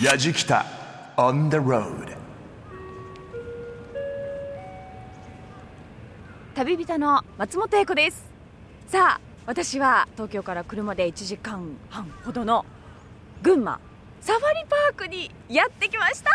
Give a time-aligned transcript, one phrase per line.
[0.00, 0.64] やじきた。
[1.18, 2.16] On the road.
[6.54, 8.24] 旅人の松本英子です。
[8.88, 12.64] さあ私は東京から車で1時間半ほどの
[13.42, 13.80] 群馬
[14.22, 16.30] サファリパークにやってきました。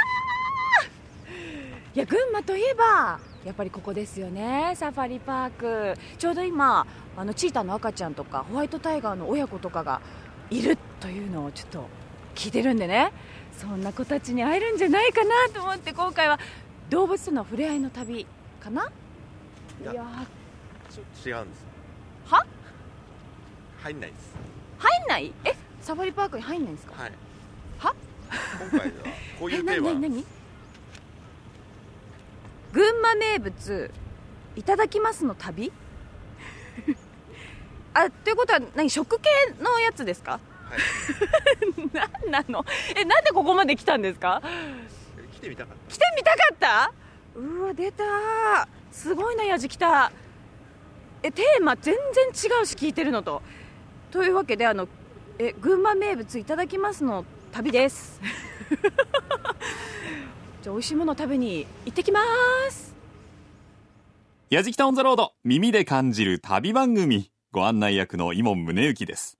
[1.95, 4.73] いや群馬といえばやっぱりここですよね。
[4.75, 5.95] サファリパーク。
[6.19, 6.85] ちょうど今
[7.17, 9.99] あのチーターの赤ちゃんとかホワイトタイガーの親子とかが
[10.51, 11.89] いるというのをちょっと
[12.35, 13.11] 聞いてるんでね。
[13.57, 16.39] そんな子たちに会えるんじゃないかなと思って今回は
[16.89, 18.27] 動物との触れ合いの旅
[18.59, 18.89] かな？
[19.82, 20.05] いやいや。
[20.89, 21.65] ちょっと違うんです。
[22.25, 22.46] は？
[23.83, 24.29] 入んないです。
[24.77, 25.33] 入んない？
[25.43, 25.55] え？
[25.82, 26.93] サファリパークに入んないんですか？
[27.01, 27.11] はい。
[27.79, 27.96] は？
[28.71, 28.93] 今回は
[29.39, 29.89] こういうテーマ。
[29.89, 30.25] え何
[32.73, 33.91] 群馬名物
[34.55, 35.71] いただきますの旅？
[37.94, 38.89] あということは何？
[38.89, 39.30] 食系
[39.63, 40.33] のやつですか？
[40.33, 40.41] はい
[41.94, 42.66] 何なの？
[42.95, 44.41] えなんでここまで来たんですか？
[44.44, 46.91] え来てみたかっ来てみたかった？
[47.35, 48.03] うわ出た
[48.91, 50.11] すごいなやじ来た。
[51.23, 52.29] えテーマ全然違
[52.61, 53.41] うし聞いてるのと。
[54.11, 54.87] というわけであの
[55.39, 58.19] え群馬名物いただきますの旅です。
[60.63, 62.19] じゃあ美味しいもの食べに行ってきま
[62.69, 62.95] す。
[64.49, 67.31] やじきたオンザロード耳で感じる旅番組。
[67.52, 69.37] ご案内役の伊門宗行です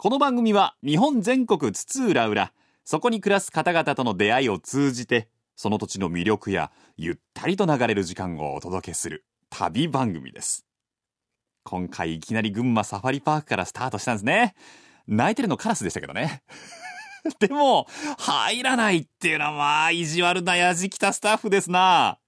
[0.00, 2.52] この番組は日本全国津々浦々
[2.84, 10.64] そこに暮らす方々との出会いを通じてその土地の魅力やゆったりと流れる時間をお届けする旅番組です。
[11.64, 14.54] 今回いきなり群馬サファリパークからスタートしたんですね。
[15.08, 16.44] 泣いてるのカラスでしたけどね。
[17.40, 17.88] でも
[18.18, 22.20] 入らないっていうのはまあ意地悪なやじきたスタッフですな。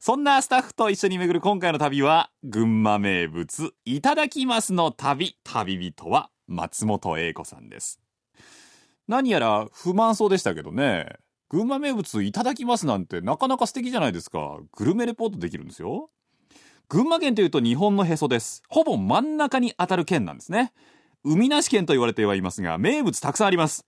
[0.00, 5.38] そんなスタッフと一緒に巡る今回の旅は、群馬名物、いただきますの旅。
[5.44, 8.00] 旅人は松本英子さんです。
[9.08, 11.06] 何やら不満そうでしたけどね。
[11.48, 14.58] 群馬名物いただきますなんてなかなか素敵じゃないですか。
[14.76, 16.10] グルメレポートできるんですよ。
[16.88, 18.62] 群馬県というと日本のへそです。
[18.68, 20.72] ほぼ真ん中に当たる県なんですね。
[21.24, 23.86] 海なし県と言われてはいますが、名物たくさんあります。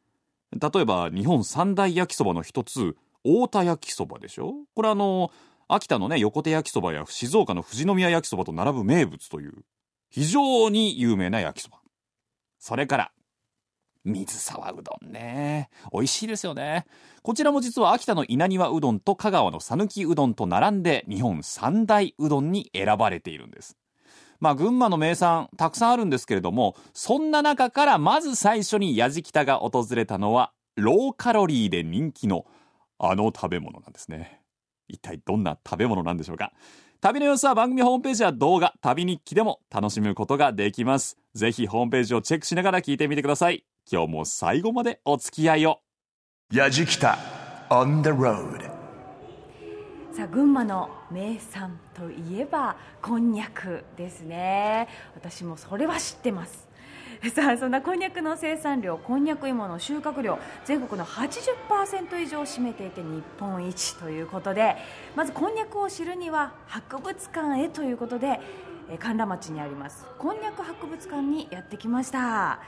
[0.53, 5.31] 例えば、日本三大焼きそばの一つ、大田焼きそばでしょこれあの、
[5.67, 9.53] 秋田のね、横手焼きそばや静岡の富士宮焼きそばと並ぶ名物という、
[10.11, 11.82] 非常に有名な焼きそば。
[12.63, 13.13] それから、
[14.05, 15.69] 水沢うどんね。
[15.93, 16.87] 美味しいですよね。
[17.25, 23.77] こちらも実は秋田の稲庭うどんと香川の讃岐うどんと並んで日本三大うどんに選ばれているんです。
[24.39, 32.47] まあ群馬の名産たくさんあるんですけれども、そんな中からまず最初に矢じ北が訪れたのは、ローカロリーで人気の
[33.01, 34.41] あの食べ物なんですね。
[34.87, 36.53] 一体どんな食べ物なんでしょうか
[37.03, 41.19] 旅の様子は番組ホームページや動画、旅日記でも楽しむことができます。
[41.35, 43.65] ぜひホームページをチェックしながら聞いてみてください。
[43.91, 45.81] 今日も最後までお付き合いを。
[46.53, 47.19] やじきた
[47.71, 48.61] on the road
[50.13, 54.87] さあ群馬の名産といえばこんにゃくですね
[55.17, 56.69] 私もそれは知ってます
[57.31, 64.77] さあそんなこんにゃくの生産量こんにゃく芋の収穫量全国の80%以上を占めていて日本一ということで
[65.15, 68.41] まずこんにゃくを知るには博物館へということで
[68.91, 72.59] えー神田町にありますこんにゃく博物館にやってきました。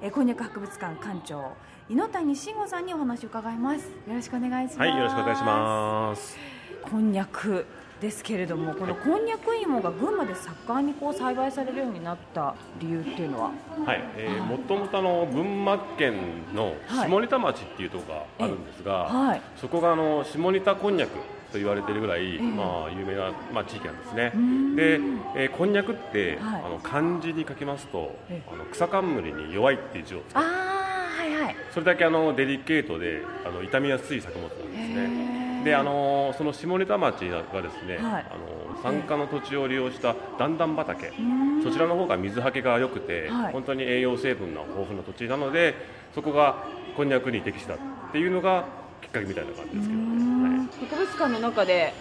[0.00, 1.52] えーこんにゃく博物館館長
[1.88, 3.86] 猪谷慎吾さんにお話を伺います。
[4.08, 4.78] よろしくお願いします。
[4.80, 6.38] はい、よろしくお願いします。
[6.82, 7.66] こんにゃく
[8.02, 10.34] ですけれどもこのこんにゃく芋が群馬で
[10.66, 13.52] 盛んにこう栽培されるようになった理由っていうのは？
[13.86, 16.14] はい、えー、もともとあの群馬県
[16.52, 17.08] のはい。
[17.08, 19.42] 下仁田町っていうところがあるんですが、はい。
[19.56, 21.10] そこがあの下仁田こんにゃく
[21.52, 24.32] と言われているぐらい、えまあ有名なまあ地域なんですね。
[24.36, 24.74] ん。
[24.74, 24.94] で、
[25.36, 26.62] えー、こんにゃくって、はい。
[26.64, 30.42] あの漢字に書きますとえ、あの草冠に弱いっていう字を使う。
[30.42, 31.56] ああはいはい。
[31.70, 35.31] それだけあのデリケートであの傷みやすい作物なんですへね。
[35.62, 38.26] ーであのその下仁田町がですね、はい。
[38.30, 41.62] あの山間の土地を利用した段々畑、ん。
[41.62, 43.52] そちらの方が水はけが良くて、はい。
[43.52, 45.74] 本当に栄養成分の豊富な土地なので
[46.14, 46.64] そこが
[46.96, 47.78] こんにゃくに適したっ
[48.12, 48.66] ていうのが
[49.00, 50.66] きっかけみたいな感じですけどうね、ん。
[50.66, 51.92] 博物館の中で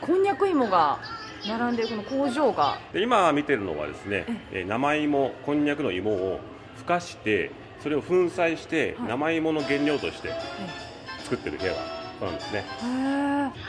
[0.00, 0.98] こんにゃく芋が
[1.46, 2.78] 並んでるこの工場が。
[2.92, 6.40] で今見てるのはですね、えー生芋こんにゃくの芋を
[6.76, 7.50] ふかして
[7.82, 9.08] それを粉砕して、はい。
[9.08, 10.30] 生芋の原料として
[11.24, 12.64] 作ってる部屋がなんですね。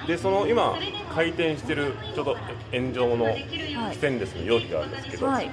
[0.08, 0.78] でその今
[1.14, 2.38] 回転してるちょっと
[2.72, 3.46] 円状のはい。
[3.94, 5.50] ステンレスの容器があるんですけど、はい。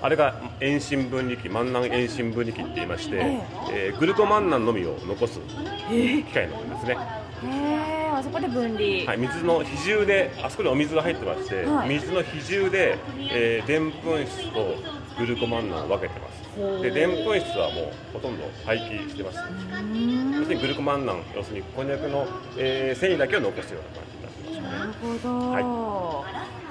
[0.00, 3.40] あれが遠心分離機万南遠心分離機って言いまして、え
[3.70, 3.92] え。
[3.94, 5.40] ーグルコマンナンのみを残す
[5.88, 6.96] 機械なんですね、
[7.44, 11.88] へえあそこで分離、はい、水の比重であそこにお水が入ってまして、はい。
[11.88, 14.76] 水の比重で、えー、でんぷん質と
[15.18, 16.37] グルコマンナンを分けてます
[16.82, 19.38] ででんぷん質はもうほとんど廃棄してます。
[19.38, 22.26] 要するにグルコマンナン要するにこんにゃくの、
[22.56, 24.78] えー繊維だけを残してるような感じになってますね。
[24.78, 26.24] なるほど、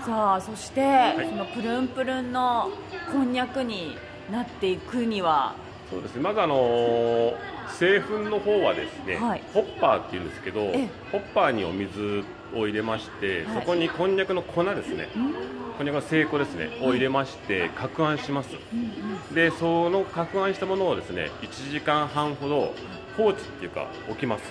[0.06, 2.69] さあそして、そのプルンプルンの
[3.12, 3.98] こんにゃくに
[4.30, 5.56] なっていくには
[5.89, 6.22] そうですね。
[6.22, 9.44] まずあのー製粉の方はですね、はい。
[9.54, 10.89] ホッパーっていうんですけどええ。
[11.12, 12.24] ホッパーにお水
[12.56, 13.56] を入れまして、はい。
[13.56, 15.10] そこにこんにゃくの粉ですね。
[15.78, 18.50] こんにゃくの成粉ですねを入れまして攪拌します、
[19.31, 22.74] でその攪拌したものをですね1時間半ほど
[23.16, 24.44] 放置っていうか置きます。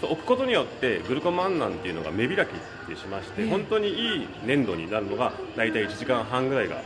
[0.00, 2.52] そう置くことによってグルコマンナンっていうのが目開きっ
[2.88, 6.82] てしまして、本当にいい粘土になるのが大体1時間半ぐらいが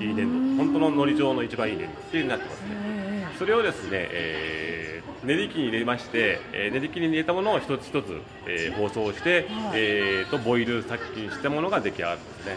[0.00, 3.28] いい粘土本当の海苔状の一番いい粘土っていう風になってますね。
[3.38, 9.72] それをですね、えー練り機に入れまして、えー練り機に入れたものを一つ一つ、えー包装して、はい。
[9.74, 12.56] えーとボイル殺菌したものが出来上がるんですね。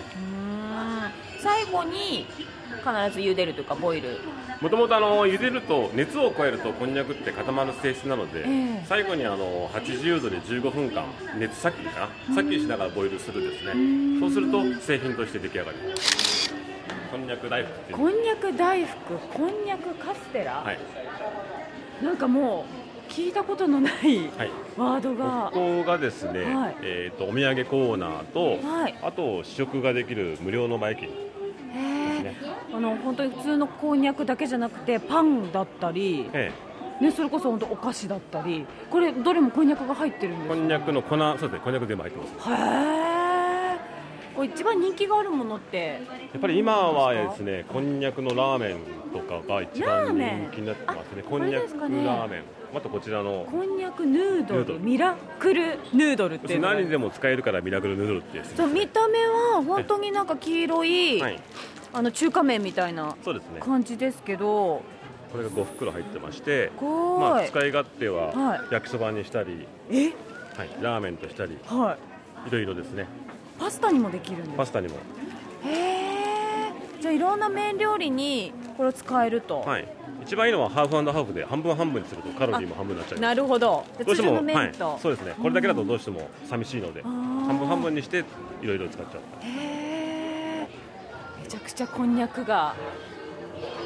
[1.40, 4.20] 最後に必ず茹でるというかボイル。
[4.60, 8.86] もともとあの茹でると熱を加えるとこんにゃくって固まる性質なので、ええ。
[8.86, 11.06] 最後にあの80度で15分間
[11.38, 12.36] 熱殺菌かな？
[12.36, 14.20] 殺菌しながらボイルするですね。
[14.20, 16.54] そうすると製品として出来上がります
[17.10, 20.80] こんにゃく大福こんにゃく大福こんにゃくカステラ、はい。
[22.04, 22.66] なんかも
[23.10, 24.52] う聞いたことのないはい。
[24.78, 26.76] ワードが、ここがですね、はい。
[26.82, 28.96] えー、とお土産コーナーと、はい。
[29.02, 31.14] あと試食ができる無料のバイキング
[31.74, 36.52] へねーあの本当に普通のこんにゃくだけじゃなくてパンだったり、え
[37.02, 42.50] ね、それこそ本当お菓子だったりこれどれもこんにゃくが入ってるんですこんにゃくの粉そうですねこんにゃく全部入ってます。
[42.50, 43.17] へえ
[44.38, 46.00] これ一番人気があるものって
[46.32, 48.78] やっぱり今はですねこんにゃくのラーメン
[49.12, 51.24] とかが一番人気になってますね。
[51.26, 52.44] あこんにゃくラーメン。
[52.76, 56.60] あとこちらのこんにゃくヌードルミラクルヌードルっていう。
[56.60, 61.40] 何にでも使えるからミラクルヌードルってそう見た目は本当になんか黄色い、はい。
[61.94, 63.16] あの中華麺みたいな
[63.60, 64.84] 感じですけど。
[65.32, 68.62] これが5袋入ってましてまあ使い勝手ははい。
[68.72, 70.06] 焼きそばにしたり、え？
[70.06, 71.98] はい、ラーメンとしたりは
[72.46, 72.50] い。
[72.50, 73.08] いろいろですね
[73.60, 74.96] パスタにもできるんですパスタにも。
[75.66, 76.72] へえ
[77.02, 79.88] じゃあいろんな麺料理にこれを使えると、はい。
[80.24, 83.22] 一番いいのはハーフハーフで半分半分にするとカロリーも半分になっちゃいます。
[83.22, 83.86] なるほど。
[83.98, 84.72] でどうしても、はい。
[84.74, 85.36] そうですね。
[85.42, 87.04] これだけだとどうしても寂しいのでー。
[87.04, 88.26] 半分半分にして
[88.62, 90.68] いろいろ使っちゃうへえ
[91.42, 92.76] めちゃくちゃこんにゃくが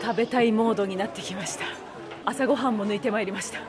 [0.01, 1.65] 食べたいモードになってきました。
[2.25, 3.59] 朝ごはんも抜いてまいりました。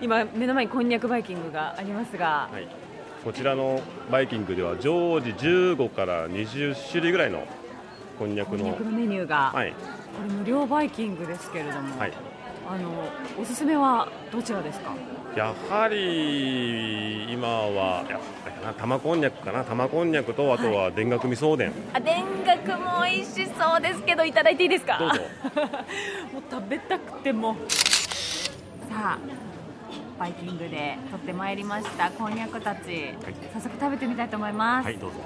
[0.00, 2.68] 今目の前にこんにゃくバイキングがありますが、はい、
[3.24, 3.80] こちらの
[4.10, 7.46] バイキングでは常時15から20種類ぐらいの
[8.18, 9.72] こんにゃくのメニューが、はい。
[9.72, 9.76] こ
[10.28, 12.12] れ無料バイキングですけれども、はい。
[12.68, 12.90] あの
[13.40, 14.92] おすすめはどちらですか？
[15.36, 18.20] やはり今はや
[18.78, 22.10] 玉こんにゃくかな玉こんにゃくとあとは田楽味噌おでん、あ田
[22.46, 24.98] 楽も美味しそうですけどいただいていいですか？
[24.98, 25.14] どうぞ。
[26.32, 27.56] もう食べたくても。
[28.88, 29.18] さあ
[30.18, 32.10] バイキングで取ってまいりました。
[32.10, 33.14] こんにゃくたち、
[33.52, 35.16] 早速食べてみたいと思います、はいどうぞ。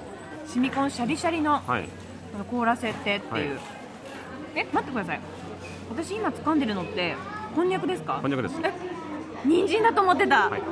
[0.46, 1.88] シミコンシャリシャリのはい。
[2.32, 3.48] この凍らせてっていう、はい。
[4.54, 5.20] え待ってください。
[5.90, 7.14] 私今掴んでるのって
[7.54, 8.18] こんにゃくですか？
[8.20, 8.54] こんにゃくです。
[8.64, 8.72] え
[9.44, 10.62] 人参だと思ってた、はい。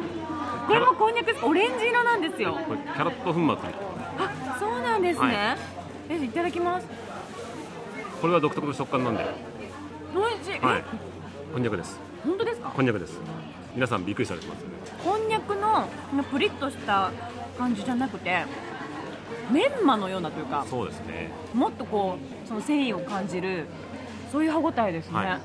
[0.66, 2.54] これもこんにゃくオレンジ色なんですよ。
[2.66, 3.44] これキャロット粉末
[4.18, 5.56] あそうなんですね、は
[6.08, 6.86] えいただきます。
[8.20, 9.26] これは独特の食感なんで。
[10.14, 10.78] 美味しい、はい。
[10.78, 10.84] え？
[11.52, 12.00] こんにゃくです。
[12.24, 12.70] 本当ですか？
[12.70, 13.20] こんにゃくです
[13.76, 14.74] 皆さんびっくりされてますよね。
[15.04, 15.86] こんにゃくの
[16.30, 17.12] プリッとした
[17.58, 18.46] 感じじゃなくて
[19.52, 21.30] メンマのようなというかそうですね。
[21.52, 23.66] もっとこうその繊維を感じる
[24.32, 25.40] そういう歯ごたえですね、は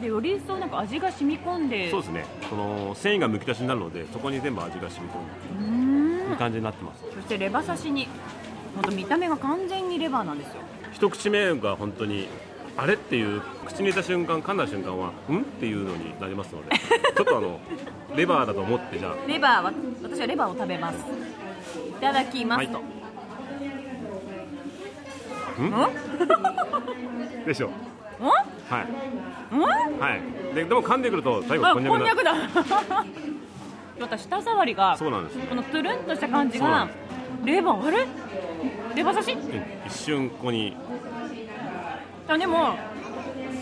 [0.00, 2.24] でより一層なんか味が染み込んでそうですね。
[2.50, 5.12] その繊維がむき出しになるのでそこに全部味が染み
[5.60, 6.30] 込ん。
[6.32, 7.04] いい感じになってます。
[7.14, 8.08] そしてレバ刺しに
[8.74, 10.54] 本当見た目が完全にレバーなんですよ。
[10.92, 12.26] 一口目が本当に
[12.76, 15.40] あれっていう口に入れた瞬間噛んだ瞬間はん？
[15.40, 16.70] っていうのになりますので
[17.14, 17.60] ちょっとあの
[18.16, 19.14] レバーだと思ってじゃあ。
[19.26, 20.96] レバーは私はレバーを食べます。
[21.88, 22.82] いただきますと、は
[25.58, 27.42] い。
[27.42, 27.44] ん？
[27.46, 27.72] でしょん？
[28.24, 29.56] はい。
[29.56, 29.60] ん？
[30.00, 30.20] はい。
[30.54, 32.34] ででも噛んでくると最後あこんにゃくだ。
[34.00, 35.46] また舌触りがそうなんですね。
[35.48, 36.88] このトゥルンとした感じが
[37.44, 38.06] レバーあれ？
[38.96, 39.32] レバ刺し？
[39.34, 39.62] うん。
[39.86, 40.74] 一瞬ここに
[42.28, 42.74] あでも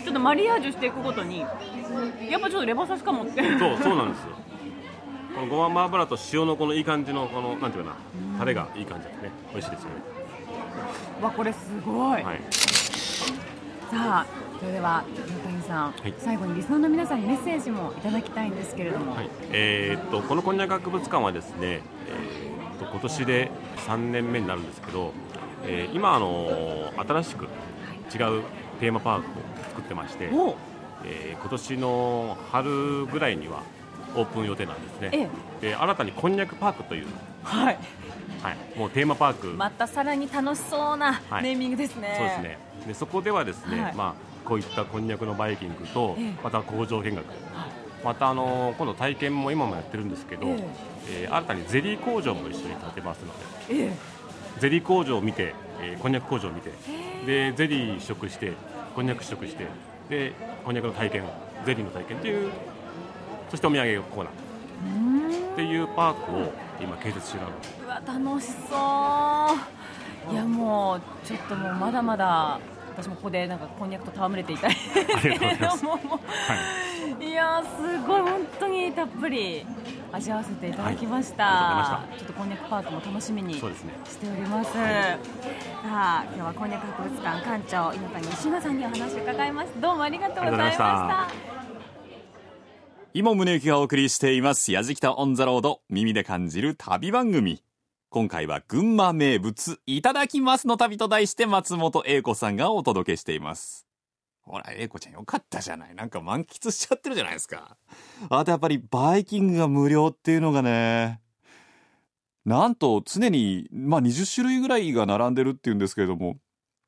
[0.03, 1.47] ちょっとマリアージュしていくごとにや
[2.37, 4.29] っぱちょっとレバ刺しかもってそうそうなんですよ。
[5.33, 9.31] このごま油と塩のこのいい感じのこのなんていうかなタレがいい感じですね。
[9.51, 9.95] 美味しいですよね。
[11.21, 12.39] わこれすごい、はい。
[12.51, 14.25] さあ
[14.59, 16.13] それでは中谷さん、はい。
[16.17, 19.29] 最後にリスナーの皆さんにメッセージもいただきたいんですけれども、はい。
[19.51, 23.51] えーっとこのこんにゃく博物館はですね、えーっと今年で
[23.87, 25.13] 3年目になるんですけど、
[25.65, 27.47] えー今あの新しく
[28.13, 28.43] 違う
[28.79, 29.33] テーマパークを
[29.69, 30.55] 作ってまして、お。
[31.05, 33.63] えー今年の春ぐらいには
[34.15, 35.27] オープン予定なんですね、え
[35.63, 35.69] え。
[35.69, 37.07] で新たにこんにゃくパークという、
[37.43, 37.79] はい。
[38.41, 41.43] はい、もうテーマパーク、またさらに楽しそうなはい。
[41.43, 42.57] ネーミングですね、そうですね。
[42.87, 43.95] でそこではですね、はい。
[43.95, 46.33] まあ、こういったこんにゃくのバイキングと、ええ。
[46.43, 47.25] また工場見学、
[48.03, 50.57] またあの今度体験も今もやってるんですけど、え
[51.23, 53.27] えー新たにゼリー工場も一緒に建てますの
[53.67, 53.83] で。
[53.85, 53.91] ええ。
[54.59, 56.71] ゼリー工場を見て、えーこんにゃく工場を見て
[57.25, 58.53] でゼリー試食して
[58.95, 59.65] こんにゃく試食して
[60.09, 60.33] で
[60.63, 61.23] こんにゃくの体験
[61.65, 62.51] ゼリーの体験っていう
[63.49, 67.49] そしてお土産コーナーっていうパークを今建設中なの。
[67.49, 68.75] でうわ楽しそ
[70.29, 70.33] う。
[70.33, 72.59] いやもうちょっともうまだまだ
[72.95, 74.71] 私もここでなんかこんにゃくと戯れていたい。
[74.71, 75.83] ありがとうございます。
[75.83, 76.19] もうも
[77.19, 77.63] ういやー
[77.99, 79.65] すごい本当にたっぷり
[80.13, 84.79] 味わわせていただきました,、ちょっとこんにゃくパークも楽しみにしております、さ
[85.85, 89.81] あ今日はこんにゃく博物館館長稲谷石野さんにお話を伺います。
[89.81, 91.27] どうもありがとうございました。
[93.13, 97.63] 今宗行がお送りしています「やじきた on the road」耳で感じる旅番組。
[98.09, 103.87] 今回は群馬名物いただきますの旅と題して松本英子さんがお届けしています
[104.43, 105.95] ほら英子ちゃんよかったじゃない。
[105.95, 107.77] なんか満喫しちゃってるじゃないですか。
[108.29, 111.21] あとやっぱりバイキングが無料っていうのがね。
[112.43, 116.37] なんと常に、まあ、20種類ぐらいが並んでるっていうんですけれども。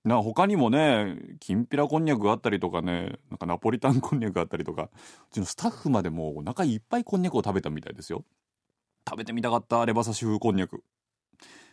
[0.03, 3.19] な他にもねきんぴらこんにゃくがあったりとかね。
[3.29, 4.83] なんかナポリタンこんにゃくがあったりとか。
[4.83, 4.89] う
[5.31, 8.25] ちのスタッフまでもうお腹いっぱいこんにゃくを食べたみたいですよ。
[9.07, 10.83] 食べてみたかったレバ刺し風こんにゃく。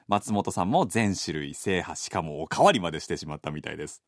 [0.07, 4.03] 松本さんも全種類制覇しかもおかわりまでしてしまったみたいです。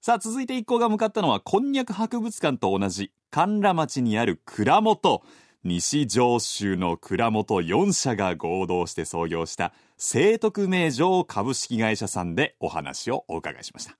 [0.00, 5.22] さあ続いて一行が向かったのはこんにゃく博物館と同じ甘楽町にある蔵元。
[5.64, 13.96] 西上州の蔵元4社が合同して創業した聖徳名城株式会社さんでお話をお伺いしました。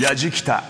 [0.00, 0.62] やじきた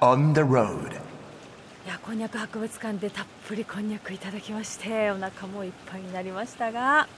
[0.00, 7.08] on the road いやこんにゃく博物館でたっぷりこんにゃくいただきましてお腹もいっぱいになりましたが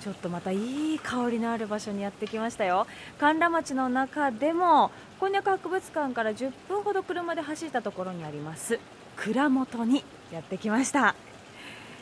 [0.00, 2.86] ちょっとまたいい香りのある場所にやってきましたよ。
[3.18, 8.80] 甘楽町の中でもこんにゃく博物館から10分ほど車で走ったところにあります。
[9.16, 10.02] 蔵元に
[10.32, 11.14] やってきました。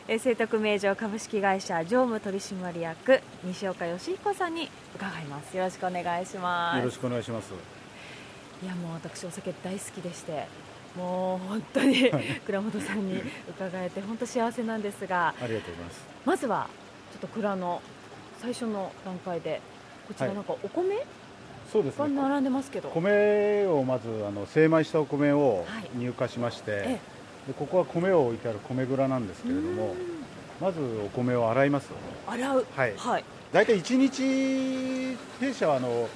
[0.07, 5.57] えー聖徳名城株式会社常務取締役西岡義彦さんに伺います。
[5.57, 6.77] よろしくお願いします。
[6.79, 7.51] よろしくお願いします。
[8.63, 10.47] いやもう私お酒大好きでして
[10.95, 12.09] もう本当に
[12.45, 15.33] 倉本さんに伺えて本当幸せなんですが。
[15.41, 16.05] ありがとうございます。
[16.25, 16.69] まずは
[17.19, 17.81] っと蔵の
[18.41, 19.61] 最初の段階で
[20.07, 20.35] こちらはい。
[20.35, 21.05] なんかお米
[21.71, 22.15] そうですね。
[22.15, 25.89] が並んでますけど、米をまずあの精米したお米をはい。
[25.97, 26.99] 入荷しまして、え
[27.47, 29.95] でここは米を置いてある米蔵なんですけれども、
[30.59, 31.89] まずお米を洗います。
[32.27, 32.65] 洗う。
[32.75, 32.93] はい。
[32.97, 36.07] はい、だいたい1日弊社はあの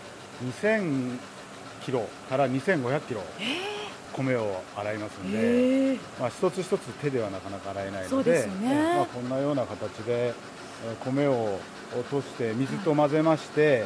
[0.62, 1.20] 2000
[1.86, 3.22] キロから2500キロ
[4.16, 8.52] 米を洗いますので、まあ一つ一つ手ではなかなか洗えないそうので、でね。
[8.64, 10.34] えまあこんなような形でえ
[11.06, 11.60] 米を
[11.94, 13.86] 落として水と混ぜまして、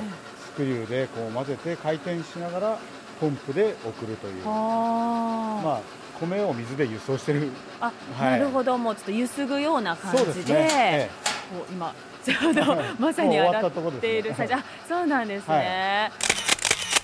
[0.51, 2.79] スクリューでこう混ぜて回転しながら
[3.19, 5.81] ポンプで送るという、はあ、まあ
[6.19, 7.49] 米を水で輸送してる。
[7.79, 8.31] あはい。
[8.31, 8.77] なるほど。
[8.77, 11.09] もうちょっとゆすぐような感そうですじでね。
[11.51, 16.11] こう今ちょうどはい まさにもう終わ洗っている最中、あそうなんですね、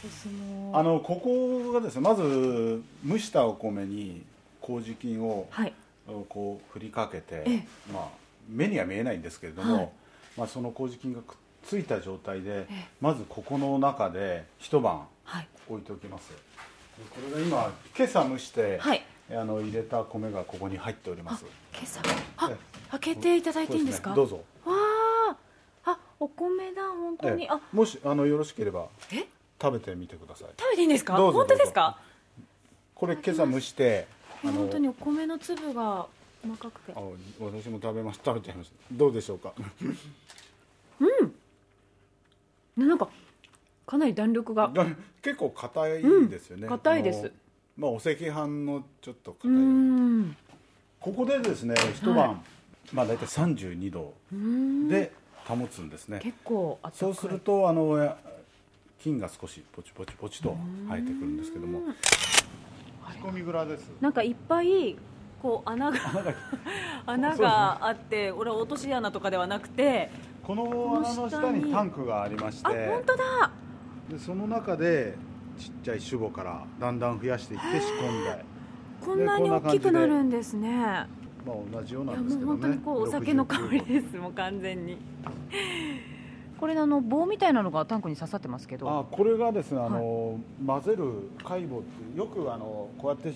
[0.03, 0.71] 私も。
[0.77, 4.25] あのここがですねまず蒸したお米に
[4.61, 5.73] 麹菌をはい。
[6.27, 7.67] こう振りかけて、ええ。
[7.93, 8.07] まあ、
[8.47, 9.89] 目には見えないんですけれども、はい。
[10.37, 12.87] まあ、その麹菌がくっついた状態でええ。
[12.99, 15.47] まずここの中で一晩はい。
[15.69, 16.29] 置いておきます。
[16.31, 16.35] で
[17.09, 19.03] これが今今朝蒸して、はい。
[19.31, 21.45] あの入れた米がここに入っております。
[21.73, 22.01] 今朝
[22.91, 24.09] 開けていただいていいんですか？
[24.09, 24.15] ね。
[24.17, 24.43] どうぞ。
[24.65, 24.73] わ
[25.85, 25.91] あ。
[25.91, 27.49] あお米だ本当に、ええ。
[27.49, 27.59] あ。
[27.71, 29.25] もしあのよろしければえ？
[29.61, 30.49] 食べてみてください。
[30.59, 31.15] 食べていいんですか？
[31.15, 31.97] 本当ですか？
[32.95, 34.07] これ今朝蒸して
[34.43, 36.05] 本当にお米の粒が
[36.43, 36.93] 細かくて。
[36.95, 36.99] あ
[37.39, 39.53] 私も食べます食べちゃいましたどうでしょうか？
[40.99, 41.07] ね
[42.85, 43.07] なんか
[43.85, 44.69] かなり弾力が。
[44.73, 44.85] だ
[45.21, 47.31] 結構硬いですよね、うん硬いです。
[47.77, 49.51] まあお赤飯のちょっとう硬い。
[49.51, 50.35] ん。
[50.99, 52.43] ここでですね一晩、
[52.91, 54.87] まあ大体32度うん。
[54.87, 55.11] で
[55.45, 56.19] 保つんですね。
[56.21, 57.13] 結構あったかい。
[57.13, 58.17] そうするとあのや
[58.99, 60.55] 菌が少しポチポチポチと
[60.87, 61.81] 生えてくるんですけども。
[63.11, 63.91] 仕込み蔵です。
[64.01, 64.97] なんかいっぱい
[65.43, 65.97] こう穴が
[67.05, 70.09] 穴が あって俺は落とし穴とかではなくて
[70.41, 73.51] この穴の下にタンクがありましてあ本当だ。
[74.09, 75.17] でその中で
[75.57, 78.45] ちっちゃい酒母からだんだん増やしていって仕込んで
[79.01, 80.77] こんなに大きくなるんですね。
[81.45, 82.61] まあ同じようなんですけどね。
[82.61, 84.97] 本当にこうお酒の香り69ですもう完全に。
[86.57, 88.89] これあの棒みたいなのがタンクに刺さってますけど。
[88.89, 93.33] あこれがですねあの、混ぜる解剖ってよくあのこうやって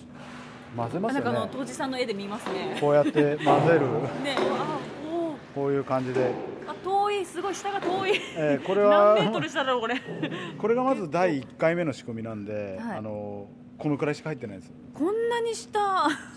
[0.76, 2.76] 混ぜますなんかの当時さんの絵で見ますね。
[2.80, 3.80] こうやって混ぜる。
[4.22, 4.78] ねあ
[5.10, 5.36] おー。
[5.54, 6.30] こういう感じで、
[6.66, 7.24] あ遠い。
[7.24, 8.12] すごい下が遠い。
[8.36, 9.96] えーこれは何メートル下だろうこれ。
[10.58, 12.98] これがまず第1回目の仕組みなんで、はい。
[12.98, 13.48] あの
[13.78, 14.72] このくらいしか入ってないです。
[14.94, 15.80] こんなに下。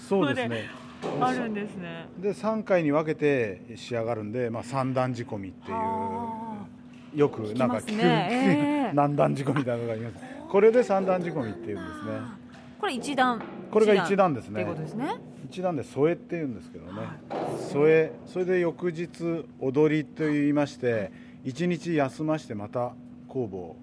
[0.08, 0.70] そうですね。
[1.20, 2.08] あるんですね。
[2.18, 5.76] で3回に分けて仕上がるんで、まあ、3段仕込みっていう。
[5.76, 6.68] は
[7.14, 8.30] よくなんか聞きますね。
[8.32, 8.94] ええ。
[8.96, 10.16] 何段仕込みみたいなのがあります。
[10.50, 12.42] これで3段仕込みっていうんですね。
[12.80, 13.42] これ一段
[13.72, 14.66] これが一段ですね。
[14.66, 15.16] ですね。
[15.50, 17.02] 一段で添えっていうんですけどね。
[17.72, 21.12] 添えそれで翌日踊りと言いまして
[21.44, 22.94] 一日休ましてまた
[23.28, 23.76] 工房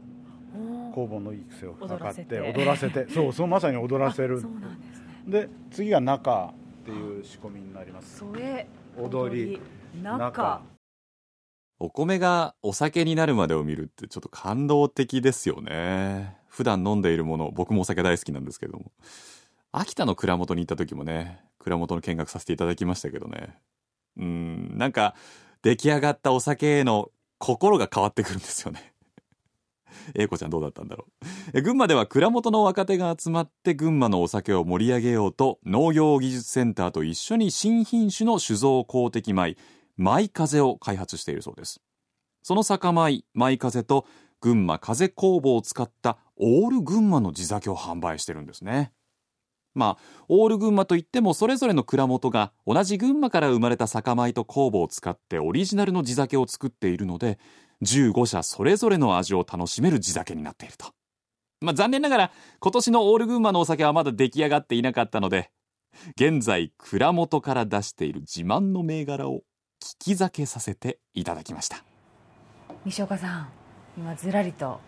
[0.94, 2.36] 工房の育成を図踊らせって。
[2.36, 3.08] て踊らせて。
[3.08, 4.40] そうそうまさに踊らせる。
[4.40, 5.06] そうなんですね。
[5.26, 6.52] で次が中っ
[6.84, 8.18] ていう仕込みになります。
[8.18, 8.66] 添え
[8.96, 9.60] 踊り
[10.02, 10.62] 中中。
[11.80, 16.36] お米がお酒になるまでを見るってちょっと感動的ですよね。
[16.48, 18.90] 普段飲んでいるもの僕もお酒大好きなんですけれども
[19.72, 23.58] 秋田の蔵元に行った時もね蔵元の見学させていただきましたけどね。
[24.16, 25.14] うんなんか
[25.62, 28.94] 出来上がったお酒への心が変わってくるんですよね。
[30.14, 31.06] 英子ちゃんどうだったんだろ
[31.52, 31.62] う。
[31.62, 39.56] 群馬では蔵元の若手が集まって群馬のお酒を盛り上げようと農業技術センターと一緒に新品種の酒造公的米
[39.96, 41.80] 舞風を開発しているそうです。
[42.42, 44.06] その酒米舞風と
[44.40, 48.92] 群馬風工房を使ったオール群馬の地酒を販売してるんですね。
[49.74, 57.38] まあオール群馬といってもそれぞれの蔵元が同じ群馬から生まれた酒米と酵母を使ってオリジナルの地酒を作っているので
[57.82, 60.86] 15社それぞれの味を楽しめる地酒になっていると。
[61.60, 65.50] まあ残念ながら今年のオール群馬のお酒はまだ出来上がっていなかったので
[66.16, 69.42] 現在蔵元から出している自慢の銘柄を利
[69.98, 71.84] き酒させていただきました。
[72.84, 73.48] 西岡さん
[73.96, 74.80] 今ずらりと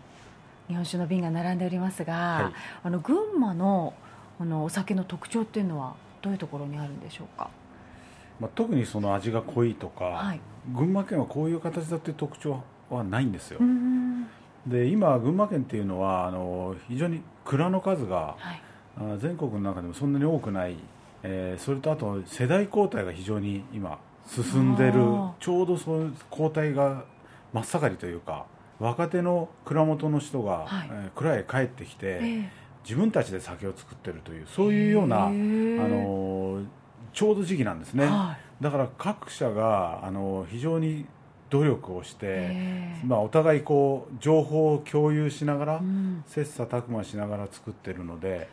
[0.67, 2.53] 日本酒の瓶が並んでおりますが、はい。
[2.83, 3.93] あの群馬の
[4.41, 7.51] このお酒の特徴っていうのはどういうところにあるんでしょうか？
[8.39, 10.41] まあ、特にその味が濃いとか、はい。
[10.73, 13.59] 群馬県はこういう形だっていう特徴はないんですよ、
[14.65, 18.61] で今群馬県っていうのはあの非常に蔵の数がはい。
[18.97, 20.75] あ全国の中でもそんなに多くない、
[21.21, 24.93] えーそれとあと世代交代が非常に今進んでる
[25.39, 27.03] ちょうどそういう交代が
[27.53, 28.47] 真っ盛りというか
[28.79, 30.89] 若手の蔵元の人が、はい。
[30.91, 32.49] えー蔵へ帰ってきて、え
[32.83, 36.61] 自分たちで酒を作ってるというそういうような、あの
[37.13, 41.05] ちょうど時期なんですね、はだから各社があの非常に
[41.51, 46.23] 努力をして、ええまあ、お互いこう情報を共有しながら、うん。
[46.25, 48.49] 切磋琢磨しながら作ってるので、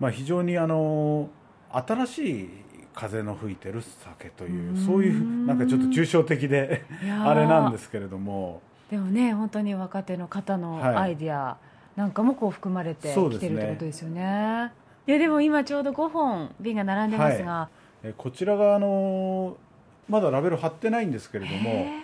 [0.00, 1.30] まあ、非常にあの
[1.70, 2.48] 新しい
[2.92, 4.84] 風の吹いてる酒といううん。
[4.84, 6.84] そういうなんかちょっと抽象的で
[7.24, 8.60] あれなんですけれども。
[8.90, 10.96] でもね本当に若手の方のはい。
[10.96, 11.56] アイディア
[11.96, 14.72] なんかもこう含まれてきてるってことですよね。
[15.06, 17.68] いやでも今ちょうど5本瓶が並んでますが、
[18.02, 19.56] えこちらがあの
[20.08, 22.02] まだラベル貼ってないんですけれども、へ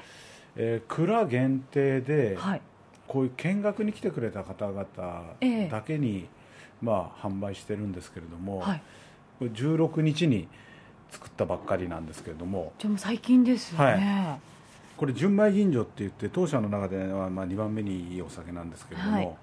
[0.57, 2.61] えー蔵限定でーはい。
[3.09, 4.87] こういう見学に来てくれた方々
[5.41, 5.69] ええ。
[5.69, 6.29] だけに、
[6.81, 8.83] まあ、販売してるんですけれども、はい。
[9.41, 10.47] これ16日に
[11.11, 14.39] 作ったばっかりなんですけれどもじゃあもう最近ですよね、は
[14.97, 19.37] これ純米吟醸って言って当社の中ではまあ2番目にいいお酒なんですけれども、はい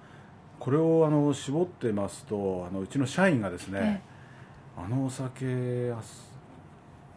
[0.60, 4.02] これをあの絞ってますとあのうちの社員がですね、
[4.78, 5.46] あのお酒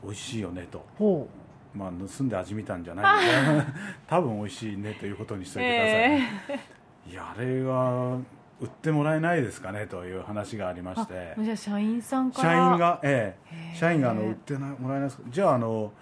[0.03, 1.29] 美味しいよねと、ほ
[1.75, 3.67] まあ、盗んで味見たんじゃないので
[4.07, 8.19] 多分美味しいねということにしうといてください、いやあれは
[8.61, 12.51] 売ってもらえないですかねという話がありましあてじゃあ社員さんから。
[12.51, 13.75] 社員がええ。
[13.75, 15.23] 社員があの売ってなもらえないですか。
[15.29, 15.93] じゃああの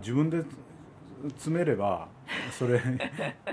[0.00, 0.42] 自分で
[1.30, 2.08] 詰めれば
[2.50, 2.80] それ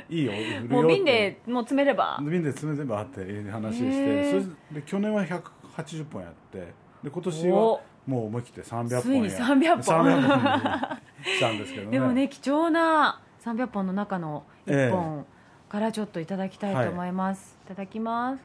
[0.09, 2.19] いいよ売るよもう瓶でもう詰めれば。
[2.21, 4.31] 瓶で詰めればっていう話でして。
[4.31, 4.37] そ
[4.73, 6.73] れで去年は180本やって。
[7.03, 10.03] で今年はおもう思い切って300本ついにや300本。
[10.03, 11.91] 300本にしたんですけどね。
[11.91, 15.25] でもね貴重な300本の中の1本
[15.69, 18.43] からちょっといただきたいと思います、い、ただきます。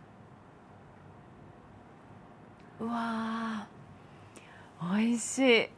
[2.80, 4.96] うわー。
[4.96, 5.68] 美味しい。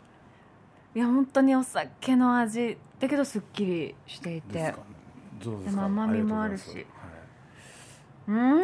[0.94, 4.74] いや本当にお酒の味だけどすっきりしていて。
[5.40, 6.86] でも甘みもあるし。
[8.28, 8.62] うございん。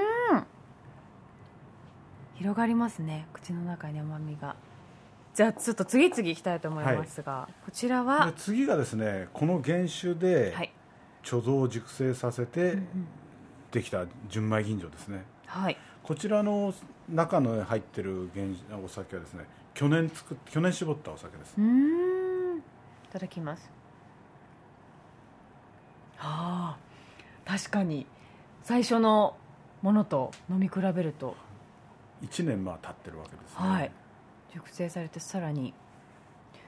[2.37, 3.27] 広がりますね。
[3.33, 4.55] 口の中に甘みが。
[5.35, 8.33] じゃあちょっと次々いきたいと思いますが、こちらは？
[8.37, 10.73] 次がですねこの原酒ではい、
[11.25, 12.79] 貯蔵熟成させて
[13.73, 15.25] できた純米吟醸ですね。
[15.47, 15.77] はい。
[16.05, 16.73] こちらの
[17.09, 18.47] 中の入ってる原
[18.85, 21.55] お酒はですね去年作っ去年絞ったお酒です。
[21.59, 22.59] うーん。
[22.59, 22.63] い
[23.11, 23.63] ただきます。
[23.63, 23.78] は
[26.21, 26.77] あ
[27.45, 28.07] 確かに。
[28.63, 29.37] 最初の
[29.81, 31.37] ものと飲み比べると、
[32.23, 33.91] 1年まあ経ってるわけですね、はい。
[34.53, 35.73] 熟成されてさらに。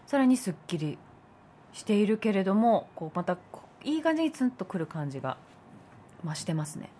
[0.06, 0.98] さらにすっきり
[1.72, 3.38] しているけれどもこうまた
[3.84, 5.36] いい感じにツンとくる感じが
[6.24, 6.90] 増してますね。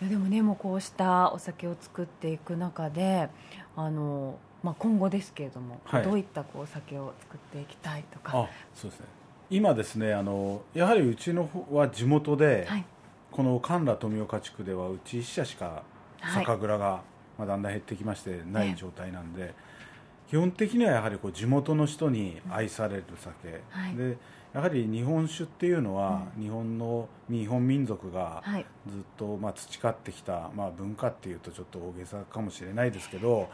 [0.00, 3.28] いやでもねもうこうしたお酒を作っていく中で
[3.74, 6.04] あの、まあ、今後ですけれども、はい。
[6.04, 8.32] どういったこうお酒を作っていきたいとか。
[8.38, 9.06] あそうですね
[9.50, 12.84] 今ですねあのやはりうちの方は地元で、はい。
[13.30, 15.82] この神田富岡地区ではうち1社しか
[16.20, 16.44] はい。
[16.44, 17.02] 酒蔵が、
[17.38, 19.54] まあ、だんだん減ってきましてない状態なんで、
[20.28, 23.96] 基本的にはやはりこう地元の人に愛される酒、はい。
[23.96, 24.16] で
[24.54, 28.66] やはり日本酒っていうのは、日本の日本民族がはい。
[28.86, 33.48] ずっとまあ培ってきた、まあ、文化っていうとちょっと大げさかもしれないですけど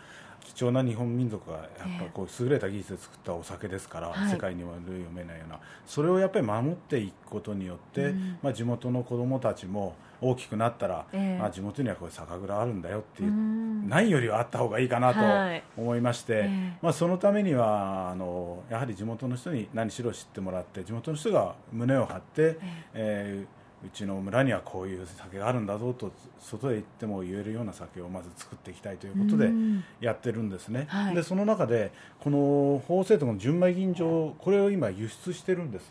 [0.44, 1.66] 貴重な日本民族がやっ
[1.98, 4.30] ぱこう優れた技術で作ったお酒ですから、はい。
[4.30, 5.58] 世界には類を読めないような。
[5.86, 8.38] それをやっぱり守っていくことによって、うん。
[8.42, 11.38] まあ、地元の子どもたちも大きくなったら、ええ。
[11.38, 13.88] まあ、地元にはこういう酒蔵あるんだよっていうう、ん。
[13.88, 15.62] ないよりはあった方がいいかなはい。
[15.74, 16.78] と思いまして、ええ。
[16.82, 22.58] まあ、そのためにはあのやはり地元の人に何しろ知ってもらって地元の人が胸を張って、
[22.92, 29.84] えーうちの村にはこういう酒があるんだぞと外へ行っても言えるような酒をまず作っていきたいということでうん。
[30.00, 31.14] やってるんですね、はい。
[31.14, 35.90] でその中でこの法政との純米吟醸これを今輸出してるんです。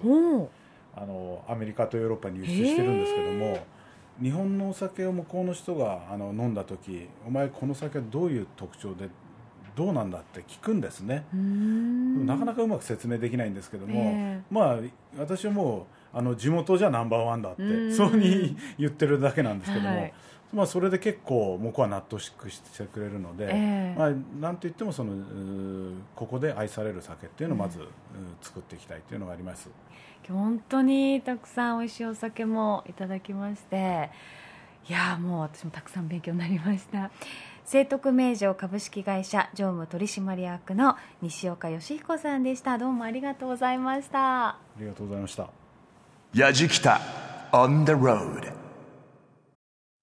[0.96, 3.66] あのアメリカとヨーロッパに輸出してるんですけども
[4.22, 9.10] 日本のお酒を向こうの人があの飲んだ時お前この酒はどういう特徴で
[9.76, 12.28] どうなんだって聞くんですね、うん。
[12.28, 14.42] なかなかうまく説明できないんですけども、ええ。
[14.52, 14.78] まあ
[15.18, 17.96] 私はもうあの地元じゃナンバーワンだってうん。
[17.96, 20.14] そうに言ってるだけなんですけども、はい。
[20.54, 24.00] まあ、それで結構向こうは納得してくれるので、ええ。
[24.00, 25.12] まあ、なんといってもその
[26.16, 27.88] ここで愛される酒っていうのをまず、うー
[28.42, 29.70] 作っていきたいというのがあります。
[30.28, 34.10] 今日本当にたくさん美味しいお酒もいただきまして
[34.88, 37.12] いやーもう私もたくさん勉強になりました。
[37.66, 42.78] 聖徳名城株式会社常務取締役の西岡義彦さんでした。
[42.78, 44.50] どうもありがとうございました。
[44.50, 45.63] ありがとうございました。
[46.36, 47.00] やじきた
[47.52, 48.52] on the road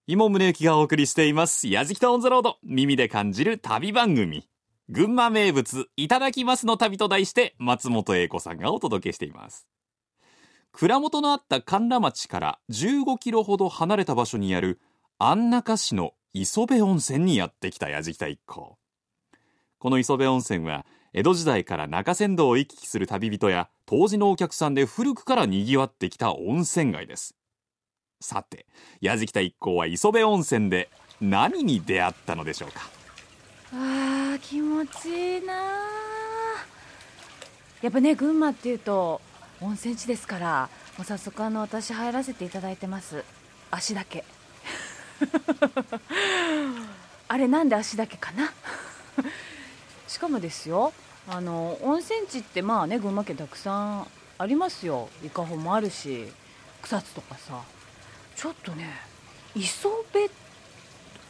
[0.06, 1.66] 伊門宗行がお送りしています。
[1.66, 2.58] やじきたオンザロード。
[2.62, 4.48] 耳で感じる旅番組。
[4.88, 9.66] 群馬名物、いただきますの旅と題して、松本英子さんがお届けしています。
[10.70, 14.78] 蔵元のあった神田町から15キロほど離れた場所にある
[15.18, 18.78] 安中市の磯部温泉にやってきたやじきた一行。
[19.80, 27.34] この磯部温泉は、江戸時代から中山道を行き来する旅人や当時のお客さんで古くから賑わってきた温泉街です。
[28.20, 28.66] さて、
[29.00, 30.88] 矢敷田一行は磯部温泉で
[31.20, 32.82] 何に出会ったのでしょうか？
[33.72, 35.54] あー気持ちいいな
[37.82, 39.20] やっぱね群馬っていうと
[39.60, 43.24] 温泉地ですからもう早速あの私入らせていただいてます。
[43.72, 44.24] 足だけ。
[47.26, 48.52] あれなんで足だけかな？
[50.10, 50.92] しかもですよ
[51.28, 54.06] あの温泉地ってまあね群馬県たくさん
[54.38, 55.08] ありますよ。
[55.24, 56.26] 伊香保もあるし
[56.82, 57.62] 草津とかさ。
[58.34, 58.88] ちょっとね
[59.54, 60.30] 磯部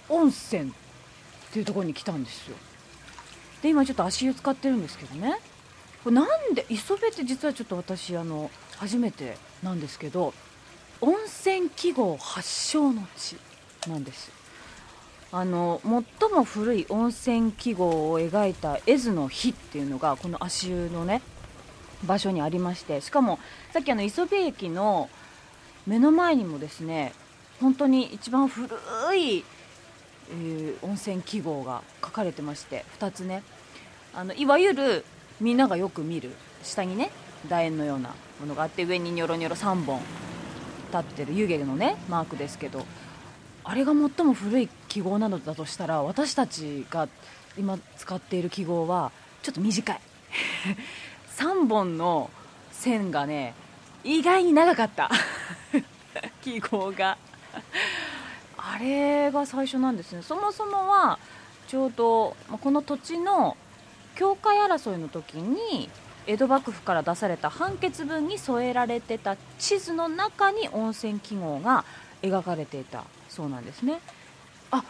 [0.09, 0.73] 温泉っ
[1.53, 2.57] ていうところに来たんですよ。
[3.62, 5.40] で今ちょっと足湯使ってるんですけどね。
[6.03, 10.33] これなんで磯部って実はちょっと私あの初めてなんですけど
[11.03, 13.37] 温泉記号発祥の地
[13.87, 14.39] なんです。
[15.33, 21.23] あの最も古い温泉記号を描いた絵図の碑っていうのがこの足湯のね
[22.05, 23.38] 場所にありましてしかも
[23.73, 25.09] さっきあの磯部駅の
[25.87, 27.12] 目の前にもですね
[27.61, 28.66] 本当に一番古
[29.16, 29.45] い
[30.33, 33.43] えー温泉記号が書かれてまして2つね。
[34.14, 35.05] あのいわゆる
[35.40, 37.11] みんながよく見る下にね
[37.49, 40.01] 楕円のようなものがあって上にニョロニョロ3本
[40.93, 42.85] 立ってる湯気のねマークですけど
[43.70, 47.09] あれが最も古い記号なのだとしたら私たちが
[47.56, 49.12] 今使っている記号は
[49.44, 50.00] ちょっと短い。
[51.38, 52.30] 3本の
[52.72, 53.54] 線がね
[54.02, 55.09] 意外に長かった。
[56.42, 57.16] 記号が。
[58.59, 60.22] あれが最初なんですね。
[60.22, 61.20] そもそもは
[61.68, 63.56] ちょうどこの土地の
[64.16, 65.88] 境界争いの時に
[66.26, 71.85] 江戸幕府から出された判決文に添えられてた地図の中に温泉記号が
[72.20, 73.04] 描かれていた。
[73.31, 74.01] そうなんですね。
[74.71, 74.85] あ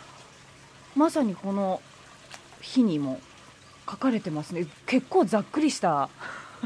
[0.96, 1.81] まさにこの
[2.61, 3.20] 日にも
[3.88, 4.66] 書かれてますね。
[4.87, 6.09] 結構ざっくりしたあ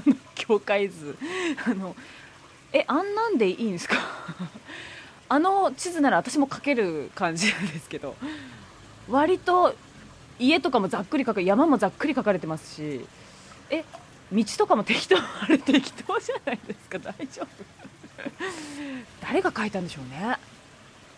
[0.07, 1.19] の境界図。
[1.67, 1.95] あの
[2.73, 3.97] えあんなんでいいんですか？
[5.29, 8.17] あの地図なら私も描ける感じなんですけど。
[9.11, 9.75] 割と
[10.39, 13.05] 家とかもざっくり描か山もざっくり描かれてますし。
[13.71, 13.85] え
[14.33, 16.99] 道とかも適当あれ適当じゃないですか。
[16.99, 17.49] 大丈夫。
[19.21, 20.39] 誰が書いたんでしょうね。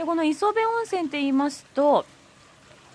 [0.07, 2.07] この磯部温泉って言いますと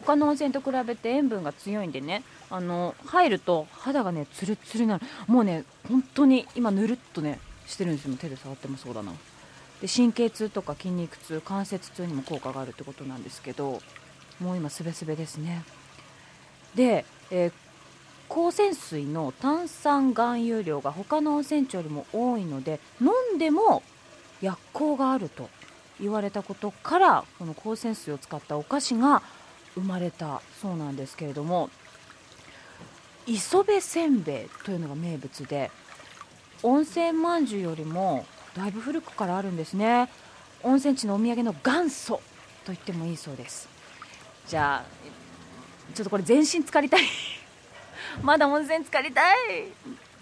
[0.05, 5.05] 他の温泉と比べて塩分が強いんでねあの入ると肌がねツルツルになる。
[5.27, 8.15] もうね本当に今ぬるっとねしてるんですよ。
[8.15, 9.11] 手で触ってもそうだな。
[9.81, 13.81] で神経痛とか筋肉痛関節痛にも効果があるってことなんですけど
[14.39, 15.63] もう今すべすべですね。
[16.73, 17.51] で、えー
[18.29, 23.83] 高泉水の炭酸含有量が他の温泉地よりも多いので飲んでも
[24.41, 25.49] 薬効があると。
[26.01, 29.21] 言われたことからこの高泉水を使ったお菓子が
[29.75, 31.69] 生まれたそうなんですけれども
[33.27, 35.71] 磯辺せんべいというのが名物で
[36.63, 40.09] 温泉まんじゅうよりもだいぶ古くからあるんですね。
[40.63, 42.15] 温泉地のお土産の元祖
[42.65, 43.67] と言ってもいいそうです。
[44.47, 47.01] じゃあちょっとこれ全身浸かりたい。
[48.21, 49.37] まだ温泉浸かりたい。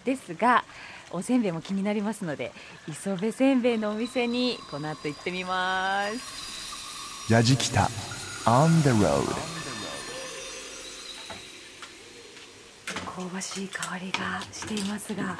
[0.05, 0.63] ですが
[1.12, 2.52] おせんべいも気になりますので
[2.88, 7.32] 磯辺せんべいのお店にこの後行ってみます。
[7.32, 7.89] ラジキタ
[8.45, 9.22] On the road
[13.06, 15.38] 香ばしい香りがしていますが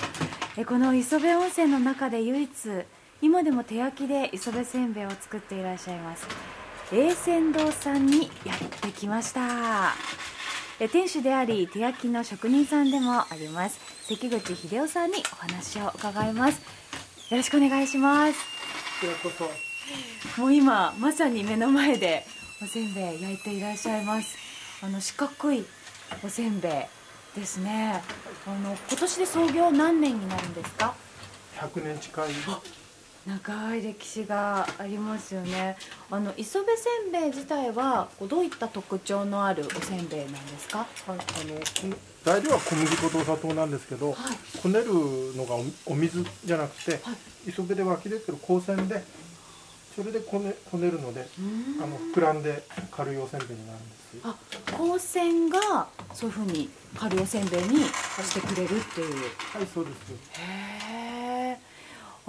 [0.56, 2.50] えこの磯辺温泉の中で唯一
[3.22, 6.28] 今でも手焼きで磯辺せんべいを作っていらっしゃいます
[6.94, 9.42] 栄泉堂さんにやってきました。
[9.42, 10.29] え
[10.88, 13.82] 店主であり手焼きの職人さんでもあります。
[14.08, 16.62] 関口秀夫さんにお話を伺います。
[17.30, 18.40] よろしくお願いします。
[20.40, 22.26] もう今まさに目の前で
[22.64, 24.38] おせんべい焼いていらっしゃいます。
[24.82, 25.66] あの四角い
[26.24, 26.88] おせんべ
[27.36, 28.02] いですね。
[28.48, 30.96] あの今年で創業何年になるんですか
[31.58, 32.30] ？100年近い
[33.30, 35.78] 長い歴史がありますよね。
[36.10, 40.80] あの磯辺せんべい自体はこうどういった特徴のあるおせんべいなんですか？
[40.80, 44.16] はいあのこ材料は小麦粉とお砂糖なんですけど、はい。
[44.62, 44.86] こねる
[45.36, 45.64] のがお
[45.94, 47.02] お水じゃなくて、はい。
[47.50, 49.04] 磯辺で湧き出てる光線で
[49.96, 51.28] それでこねこねるので
[51.82, 54.14] あの膨らんで軽いおせんべいになるんです。
[54.16, 54.36] よあ
[54.72, 59.16] 光線がそういうふうに軽いおせんべいにしてくれるっていう。
[59.54, 60.12] はいそうです。
[60.40, 61.69] へえ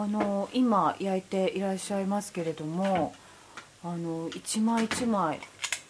[0.02, 3.14] あの今焼いていらっしゃいますけれども
[3.84, 5.40] あの一枚一枚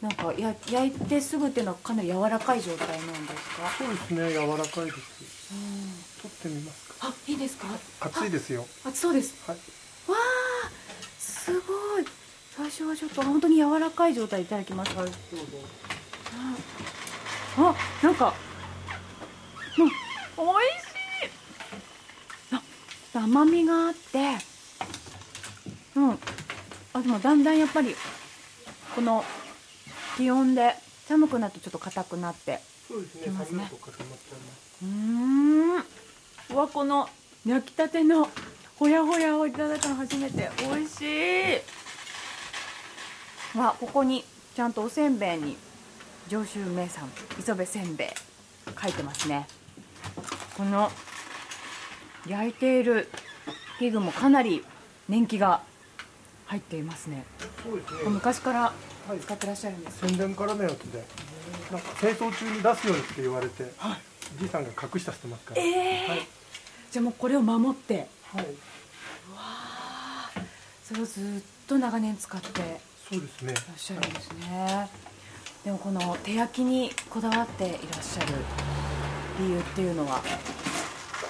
[0.03, 3.71] なんかや焼いてすぐっていうのはかなり柔らかい状態なんですか？
[3.79, 5.53] そうですね柔らかいです。
[6.23, 7.69] 取ってみますかあいいですか？
[8.01, 8.67] 熱いですよ。
[8.85, 9.35] あ熱そうです。
[9.47, 9.57] はい。
[10.11, 10.17] わ
[10.67, 10.71] あ
[11.19, 12.05] すごい。
[12.57, 15.07] 最初はちょっと本当に柔らかい状態いただきます、はい。
[15.07, 15.17] どうぞ
[17.59, 18.35] あなんか
[19.79, 19.87] うん。
[19.87, 20.90] 美味しい
[23.15, 24.19] あ甘みがあって
[25.97, 26.19] うん。
[26.93, 27.95] あでもだんだんやっぱり
[28.95, 29.25] この
[30.17, 30.75] 気温で
[31.07, 32.61] 寒くなるとちょっと硬くなって
[33.23, 33.71] きますね。
[34.83, 35.85] うーん。
[36.51, 37.09] うわこの
[37.47, 38.29] 焼きたての
[38.77, 41.03] ほやほやをいただいたの初めて美味し
[43.55, 43.59] い。
[43.59, 45.57] わここにちゃんとおせんべいに
[46.29, 48.09] 上州名産磯部せんべい
[48.81, 49.47] 書いてますね。
[50.57, 50.91] この
[52.31, 53.09] 焼いている
[53.81, 54.65] 器具もかなり
[55.09, 55.63] 年季が
[56.47, 57.25] 入っていますね。
[57.65, 58.11] そうですね。
[58.11, 58.73] 昔からは
[59.17, 59.19] い。
[59.19, 59.99] 使ってらっしゃるんです。
[60.07, 61.05] 宣伝からのやつで
[61.73, 63.73] なんか清掃中に出すようにって言われて、
[64.39, 65.63] じいさんが隠したしてますから。
[65.63, 66.27] ええはい。
[66.93, 68.09] じゃあもうこれを守って。
[68.33, 68.47] はい。
[70.85, 71.25] それをずっ
[71.67, 73.53] と長年使ってそうですね。
[73.53, 74.89] いらっしゃるんですね。
[75.65, 78.35] でもこの手焼きにこだわっていらっしゃる
[79.41, 80.19] 理由っていうのは？
[80.19, 80.23] こ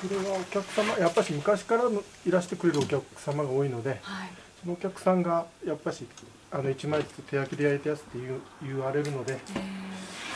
[0.08, 4.30] れはお客様やっぱし昔からのいらしてくれるお客様が多いのではい。
[4.62, 6.06] そのお客さんがやっぱし
[6.50, 9.38] あの1枚ずつ手焼きで焼いたやつって言う言われるので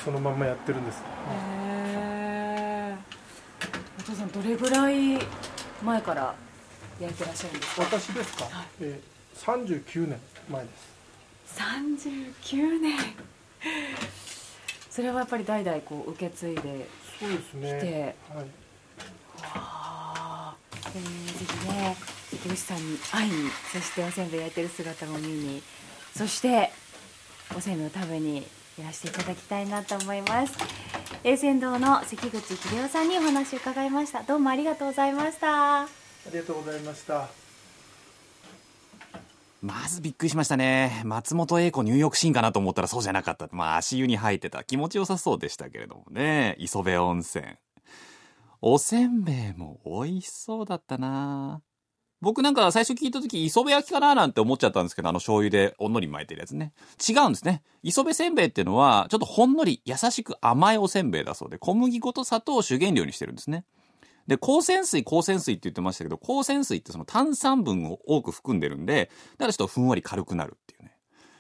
[0.05, 0.99] そのまんまやってるんです。
[1.01, 1.05] へ
[2.93, 2.97] え
[3.99, 5.19] お父さんどれぐらい
[5.83, 6.35] 前から
[7.01, 7.83] 焼いてらっしゃるんですか？
[7.85, 8.67] 私ですか、はい。
[8.81, 10.95] えー、39年前です。
[11.57, 12.99] 39年。
[14.91, 16.87] それはやっぱり代々こう受け継いで
[17.19, 18.15] そうですね。
[18.35, 18.47] はい
[20.95, 21.97] えーぜひね
[22.31, 25.63] 関口さんに会いにそしておせんべい焼いてる姿も見に
[26.17, 26.71] そして
[27.57, 30.55] おせんべいを食べにいらしていただきたいなと思います
[31.23, 35.89] 栄泉堂の関口秀夫さんにお話を伺いましたどうもありがとうございましたあ
[36.33, 37.29] りがとうございました
[39.65, 41.01] まずびっくりしましたね。
[41.07, 43.49] 松本英子入浴シーンかなと思ったらそうじゃなかった。
[43.51, 44.63] まあ足湯に入ってた。
[44.63, 46.55] 気持ちよさそうでしたけれどもね。
[46.59, 47.57] 磯部温泉。
[48.67, 51.61] おせんべいも美味しそうだったな
[52.23, 56.73] 僕なんか最初聞いた時磯辺焼きかななんて思っちゃったんですけど、あの醤油でおんのり巻いてるやつね。
[57.07, 57.63] 違うんですね。
[57.83, 63.67] 磯辺せんべいっていうのは、ちょっとほんのり優しく甘いおせんべいだそうで、小麦粉と砂糖を主原料にしてるんですね。
[64.27, 70.97] で、光泉水、光泉水って言ってましたけど、光泉水ってその炭酸分を多く含んでるんで、だからちょっとふんわり軽くなるっていうね。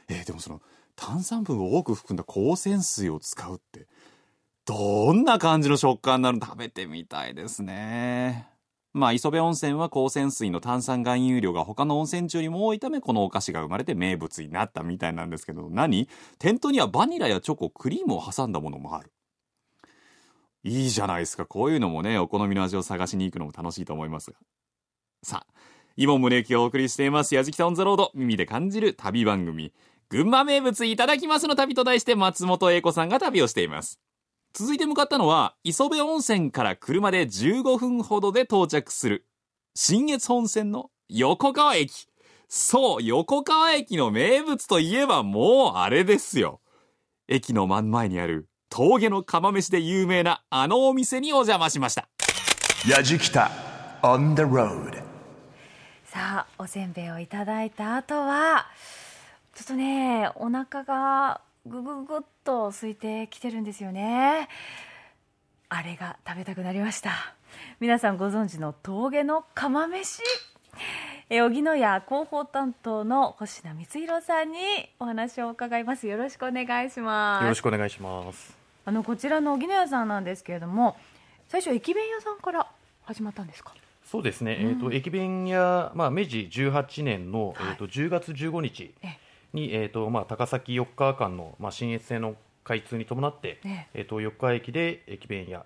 [0.08, 0.60] えーでもその
[0.94, 3.86] 炭酸分を多く含んだ光泉水を使うって、
[4.66, 8.48] どんな感じの食感なの食べてみたいですね。
[8.94, 16.08] まあ、磯部温泉は光泉水の炭酸含有量が他の温泉地よりも多いため、このお菓子が生まれて名物になったみたいなんですけど、何？
[16.38, 19.12] 店頭にはバニラやチョコ、クリームを挟んだものもある。
[20.62, 21.44] いいじゃないですか。
[21.44, 24.38] こういうのもね、お好みの味を探しに行くのも楽しいと思いますが。
[25.22, 25.54] さあ、
[25.96, 29.72] イモン宗行がお送りしています、やじきたオンザロード、耳で感じる旅番組。
[30.08, 33.98] 群馬名物いただきますの旅と題して松本英子さんが旅をしています。
[34.56, 39.26] 続いて向かったのは、磯部温泉から車で15分ほどで到着する、
[39.74, 42.06] 新越本線の横川駅。
[42.48, 46.60] そう、横川駅の名物といえばもうあれですよ。
[47.26, 52.08] 駅の真ん前にある峠の釜飯で有名なあのお店にお邪魔しました。
[52.86, 53.50] Yajikita
[54.02, 55.02] on the road.
[56.04, 58.66] さあおせんべいをいただいた後は
[59.52, 64.48] ちょっとねお腹がぐぐぐっと空いてきてるんですよね。
[65.70, 67.34] あれが食べたくなりました。
[67.80, 70.22] 皆さんご存知の峠の釜飯。
[71.30, 74.58] え荻野屋広報担当の星名光弘さんに
[75.00, 76.06] お話を伺います。
[76.06, 77.42] よろしくお願いします。
[77.44, 78.56] よろしくお願いします。
[78.84, 80.96] あのこちらの荻野屋さんなんですけれども
[81.48, 82.66] 最初駅弁屋さんから
[83.04, 83.72] 始まったんですか？
[84.04, 84.58] そうですね。
[84.60, 89.13] えっ、と駅弁屋まあ明治18年の、はいえっ、と10月15日え
[89.54, 94.00] にえっ、とまあ高崎四日間のまあ新越線の開通に伴って、ええ。
[94.02, 95.64] っ、と四日駅で駅弁屋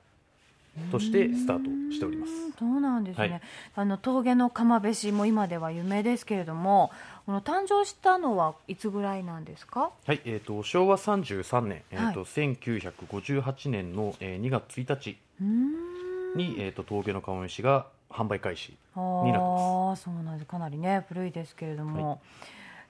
[0.92, 2.32] としてスタートしております。
[2.58, 3.40] そうなんですね、はい。
[3.76, 6.90] あの峠の釜飯も今では有名ですけれども
[7.26, 9.90] この誕生したのはいつぐらいなんですか？
[10.06, 10.20] はい。
[10.24, 12.14] えっ、と昭和33年えっ、はい。
[12.14, 15.16] と、1958年の、えー2月1日
[16.36, 18.76] にえっ、と峠の釜飯が販売開始。
[18.96, 20.46] あになってまあそうなんです。
[20.46, 22.20] かなりね古いですけれども、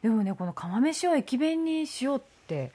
[0.02, 2.72] でもねこの釜飯を駅弁にしようって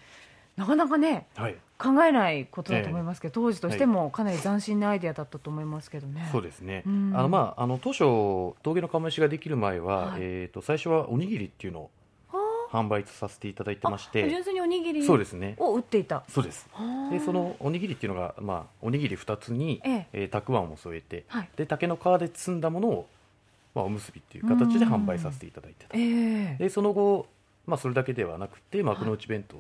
[0.56, 1.56] なかなかねはい。
[1.80, 6.30] 考えないことだと思いますけど、当時としてもかなり斬新なアイデアだったと思いますけどね。
[6.32, 6.84] そうですね。
[6.86, 11.90] うんあのまああの当初峠の釜飯ができる前は、はいえっ、と最初はおにぎりっていうのを
[12.72, 15.56] 販売させていただいてましあて、純粋におにぎりそうですね。
[15.58, 16.24] を売っていた。
[16.30, 16.68] そうです。
[16.72, 23.08] はあでそのおにぎりっていうのがまあおにぎり二つに、えええーたくあんを添えて、はいで竹の皮で包んだものを
[23.76, 25.98] まあおむすびっていう形で販売させていただいてた。
[25.98, 26.56] ええ。
[26.60, 27.28] でその後
[27.66, 29.58] まあそれだけではなくて幕の内弁当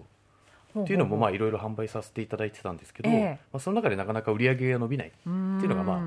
[0.81, 3.39] っていうのもまあいろいろ販売させていただいてたんですけど、ええ。
[3.51, 5.99] まあその中でなかなか売り上げが伸びないっていうのがまあ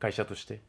[0.00, 0.60] 会社として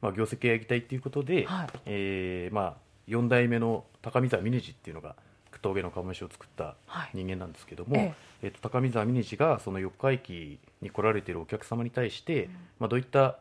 [0.00, 1.68] まあ、業績を上げたいっていうことで、はい。
[1.86, 2.74] えーまあ、
[3.08, 5.14] 4代目の高見沢峰治っていうのが
[5.62, 7.10] 峠の釜飯を作ったはい。
[7.14, 8.48] 人間なんですけども、ええ。
[8.48, 13.38] ーと高見沢峰治がその四日駅に来られているお客様に対して、まあ、どういった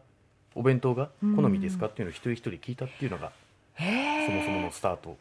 [0.56, 3.32] お弁当が好みですかっていうのを一人一人聞いたっていうのが
[3.78, 5.16] そもそものスタート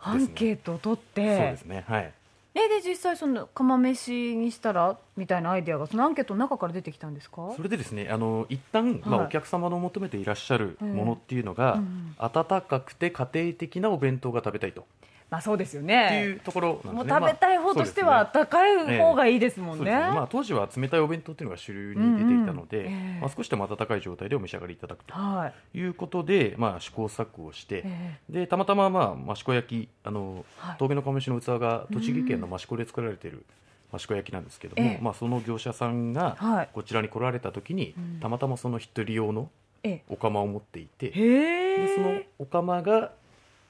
[0.00, 1.36] アンケートを取って。
[1.36, 2.12] そうですねはい。
[2.52, 7.52] えで実際その釜飯にしたらみたいなアイデアがそのアンケートの中から出てきたんですか？
[7.54, 12.14] それでですねあの一旦、まあ、はいお客様の求めていらっしゃるものっていうのが、うん。
[12.18, 14.84] 温かくて家庭的なお弁当が食べたいと
[15.30, 16.92] まあそうですよってねいうところなんですね。
[16.92, 20.02] もう食べたい方としてはまあい方がいいですもんね,、そうですね。
[20.12, 23.20] まあ、当時は冷たいお弁当っていうのが主流に出ていたので、うんうんええ。
[23.20, 25.14] まあ、少しでも温かい状態でお召し上がりいただくと。
[25.14, 25.78] はい。
[25.78, 30.76] いうことで、まあ、試行錯誤をして、えでたまたま、まあ、益子焼きあの、はい。
[30.78, 33.44] 峠の釜飯の器が栃木県の益子で作られている
[33.94, 35.02] 益子焼きなんですけども、ええ。
[35.02, 36.68] まあ、その業者さんがはい。
[36.72, 38.20] こちらに来られた時に、うん。
[38.20, 39.48] たまたまその一人用の
[39.82, 43.12] えお釜を持っていてでそのお釜が、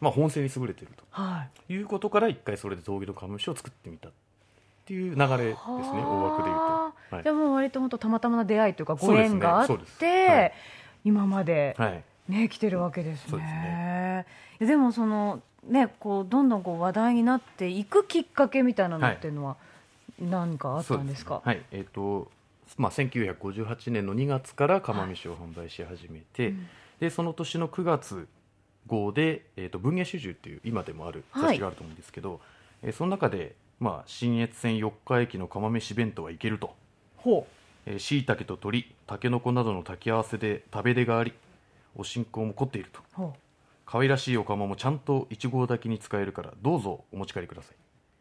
[0.01, 1.61] まあ、本性に優れているはい。
[1.67, 4.13] ということから一回それで峠の釜飯を作ってみたっ
[4.87, 7.17] ていう流れですね大枠で言うはあと。
[7.17, 7.23] はい。
[7.25, 9.93] じゃあもう割と本当たまたまな出会いというかご縁があっそうです。
[9.95, 10.53] はて
[11.05, 11.09] い。
[11.09, 12.05] 今まではい。
[12.29, 14.27] ね来てるわけですそうですね。
[14.59, 19.57] でもそのねこうどんどんこう話題になっていくきっかけみたいなのっていうのは
[20.21, 21.43] 何かあったんですか？
[21.45, 21.63] はい。
[21.73, 22.31] えっ、と
[22.79, 26.55] まあ1958年の2月から釜飯を販売し始めて、
[27.01, 28.29] でその年の9月
[28.87, 32.41] 号で、えー、と文藝春秋っていう今でもある雑誌があると思うんですけど、
[32.83, 36.75] えーその中で、まあ、新越線四日駅の釜飯弁当はいけると。
[37.19, 37.47] ほ
[37.87, 41.33] えー椎茸と鶏たけのこなどの炊き合わせで食べ出があり
[41.97, 43.01] お信仰も凝っていると。
[43.01, 43.03] う。
[43.15, 43.35] ほ
[43.87, 47.73] 可愛らしいお釜もちゃんと1合炊きに使えるからどうぞお持ち帰りくださ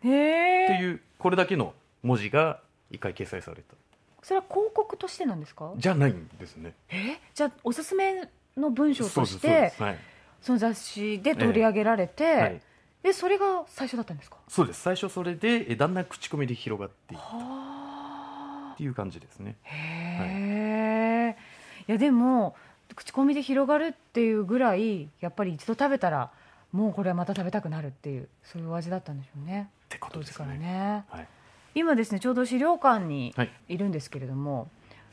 [0.03, 0.11] い、う。
[0.11, 0.65] へえ。
[0.65, 3.75] っていうこれだけの文字が一回掲載された。
[4.23, 5.71] それは広告としてなんですか？
[5.77, 6.73] じゃないんですね。
[6.89, 7.19] え？
[7.33, 9.83] じゃあおすすめの文章としそうですてそうです。
[9.83, 9.97] はい
[10.41, 12.61] その雑誌で取り上げられて、はい。
[13.03, 14.37] でそれが最初だったんですか？
[14.47, 14.81] そうです。
[14.81, 18.71] 最初それでえだんだん口コミで広がっていくはあ。
[18.73, 19.55] っていう感じですね。
[19.63, 21.37] へえ、
[21.87, 22.55] い、やでも
[22.95, 26.31] 口コミで広がるっていうぐらいやっぱり一度食べたら
[26.71, 29.69] もうこれはまた食べたくなるっていうそういうお味だったんでしょうね。
[29.85, 31.05] ってことですからねね。
[31.09, 31.27] はい。
[31.75, 33.51] 今ですねちょうど資料館にはい。
[33.69, 34.69] いるんですけれども、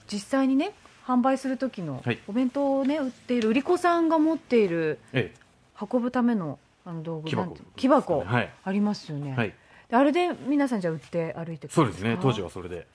[0.07, 0.73] 実際にね
[1.07, 2.19] 販売する時のはい。
[2.27, 5.33] お弁当をね売っている売り子さんが持っているえ
[5.81, 7.57] 運ぶためのあの道具木箱。
[7.77, 8.53] 木箱はい。
[8.65, 9.55] ありますよね、えはい。
[9.89, 12.19] であれで皆さんじゃあ売って歩いてくるんそうですね。
[12.21, 12.87] 当時ははそれで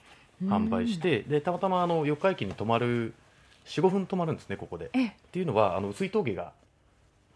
[0.42, 3.14] 販売してでたまたまあの四日駅に泊まる
[3.66, 4.90] 45分泊まるんですねここで。
[4.92, 5.06] ええ。
[5.06, 6.52] っていうのはあの薄い峠が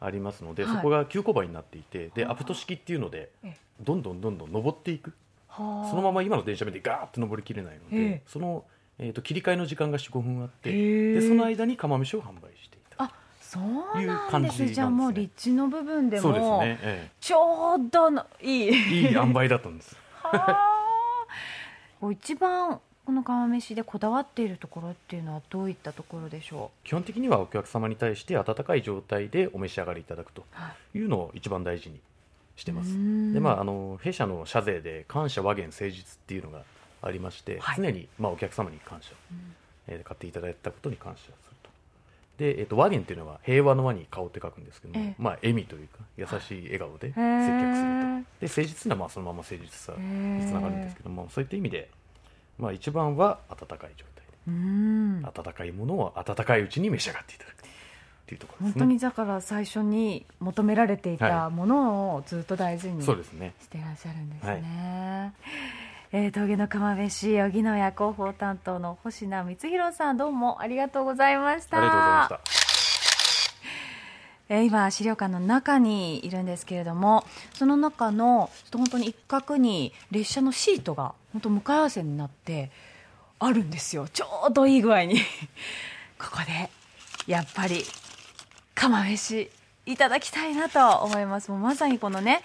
[0.00, 0.76] ありますので、はい。
[0.76, 2.32] そこが急勾配になっていてではあ。
[2.34, 3.56] アプト式っていうのでええ。
[3.80, 5.14] どんどんどんどん登っていく。
[5.48, 5.90] はあ。
[5.90, 8.22] そのまま今の電車みたいにガーッと登りきれないので、ええ。
[8.26, 8.64] その、
[8.98, 10.70] えー、と切り替えの時間が45分あって
[11.14, 13.62] でその間に釜飯を販売していたあそう
[14.04, 14.62] なんです。
[14.62, 18.68] ねじゃあもう立地の部分でそうですもね、えちょうどのいい。
[18.68, 19.96] えいい塩梅だったんです。
[22.12, 30.44] 一番この釜飯でこだわっているところっていうのはどういったところでしょ基本的にはお客様に対して温かい状態でお召し上がりいただくと
[30.94, 30.98] い。
[30.98, 32.00] いうのを一番大事に
[32.56, 32.92] してます。
[33.32, 36.64] でまああの弊社の社税で感謝和言誠実っていうのが
[37.02, 37.76] ありまして、はい。
[37.76, 39.12] 常に、まあ、お客様に感謝、
[39.88, 41.32] えー買っていただいたことに感謝する
[41.62, 41.70] と。
[42.38, 45.14] で、えー、と和言っていうのは平和の和に顔って書くんですけども、ええ。
[45.18, 48.06] まあ、笑みというか優しい笑顔で接客すると、
[48.40, 51.88] で誠実なのはそのまま誠実さへにえつながるんですけどもそういった意味で、
[52.58, 55.22] まあ、一番は温かい状態うーん。
[55.22, 57.58] で温かいものを温かいうちに召し上がっていただくっ
[58.26, 58.80] ていうところですね。
[58.80, 63.54] 本当にだから最初に求められていたはものをずっと大事にそうですね。
[63.62, 65.32] していらっしゃるんですね、
[66.12, 71.78] えー峠の釜飯荻野屋広報担当の星名光弘さんどうもありがとうございました。
[71.78, 73.56] ありがとうございました。
[74.54, 82.70] えー今資料館の中にいるんですけれどもその中のちょっと本当に一角に列車のシートが本当向かい合わせになって
[83.40, 84.08] あるんですよ。
[84.08, 85.20] ちょうどいい具合に。
[86.18, 86.70] ここで
[87.26, 87.84] やっぱり
[88.76, 89.50] 釜飯
[89.86, 91.50] いただきたいなと思います。
[91.50, 92.42] もうまさにこのね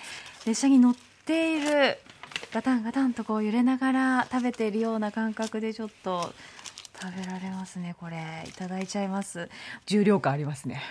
[0.48, 0.96] 列車に乗っ
[1.26, 2.00] ている
[2.54, 6.34] ガタンガタンとこう揺れながら食べているような感覚でちょっと
[7.02, 8.44] 食べられますねこれ。
[8.48, 9.50] いただいちゃいます。
[9.86, 10.82] 重量感ありますね。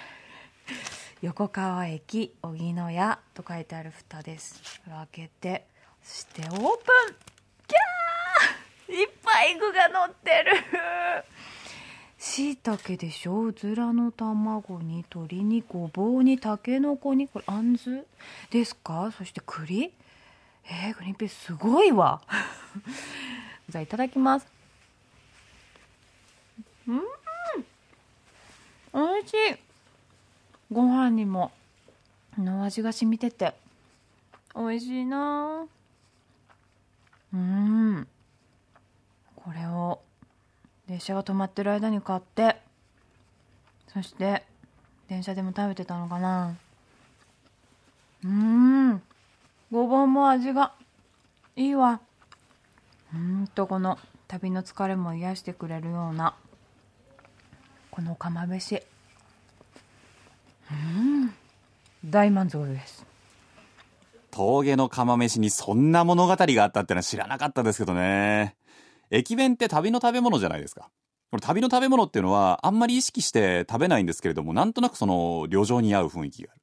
[1.23, 4.61] 横川駅荻野屋と書いてある蓋です。
[4.85, 5.67] これを開けて
[6.03, 6.67] そしてオープン。
[7.67, 8.95] キャー!
[8.95, 10.53] いっぱい具が乗ってる。
[12.19, 13.45] しいたけでしょ?
[13.45, 18.07] うずらの卵に鶏にごぼうにたけのこにこれあんず
[18.51, 19.13] ですか？
[19.17, 19.93] そして栗
[20.71, 22.23] えー、グリーンピースすごいわ。
[23.69, 24.47] じゃあいただきます。
[26.87, 27.03] うん。
[28.93, 29.37] おいしい。
[30.73, 31.51] ご飯にも。
[32.39, 33.55] の味が染みてて。
[34.55, 35.67] 美味しいな。
[37.35, 38.09] うん。
[39.35, 40.01] これを。
[40.87, 42.61] 列車が止まってる間に買って。
[43.89, 44.47] そして
[45.09, 46.57] 電車でも食べてたのかな。
[48.25, 49.03] うん。
[49.71, 50.73] ごぼうも味が
[51.55, 52.01] いいわ
[53.15, 56.35] うんとこの旅の疲れも癒してくれるような
[57.91, 58.83] この釜飯
[60.71, 61.35] うん
[62.05, 63.07] 大満足です
[64.31, 68.57] 峠の釜飯にそんな物語があったってのは知らなかったですけどね。
[69.11, 70.89] 駅弁って旅の食べ物じゃないですか。
[71.31, 76.60] これ旅の食べ物っていうのはあんまり意識して食べないんですけれども、なんとなくその旅情に合う雰囲気がある。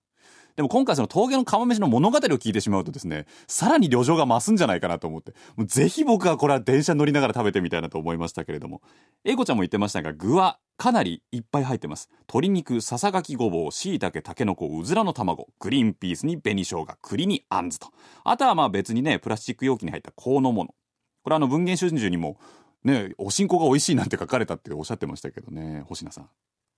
[0.57, 8.81] でも今回その峠の釜飯の物語を聞いてしまうとですね、さらに旅情が増すんじゃないかなと思って、もうぜひ僕はこれは電車乗りながら食べてみたいなと思いましたけれども、
[9.23, 12.09] 英子ちゃんも言ってましたが、具はかなりいっぱい入ってます。
[12.21, 17.89] 鶏肉、ささがきごぼう、椎茸、タケノコ、うずらの卵、グリーンピースに紅生姜、栗にあんずと。
[18.23, 20.73] あとはまあ別にね、プラスチック容器に入った香のもの。
[21.21, 22.39] これあの文言春秋にも、
[22.83, 26.29] ね、おしんこが美味しいなんて書かれたっておっしゃってましたけどね、星名さん。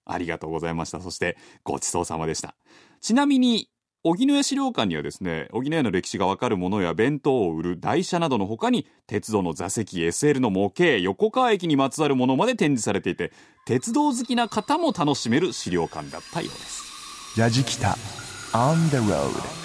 [0.05, 0.99] ありがとうございました。
[0.99, 2.55] そして、ごちそうさまでした。
[3.01, 3.69] ちなみに、
[4.03, 13.31] 荻野屋資料館にはですね、荻野屋の歴史がわかるものや弁当を売る台車などの他に、鉄道の座席、SL の模型、横川駅にまつわるものまで展示されていて、
[13.65, 17.37] 鉄道好きな方も楽しめる資料館だったようです。
[17.37, 17.97] ラジキタ
[18.53, 19.59] On the road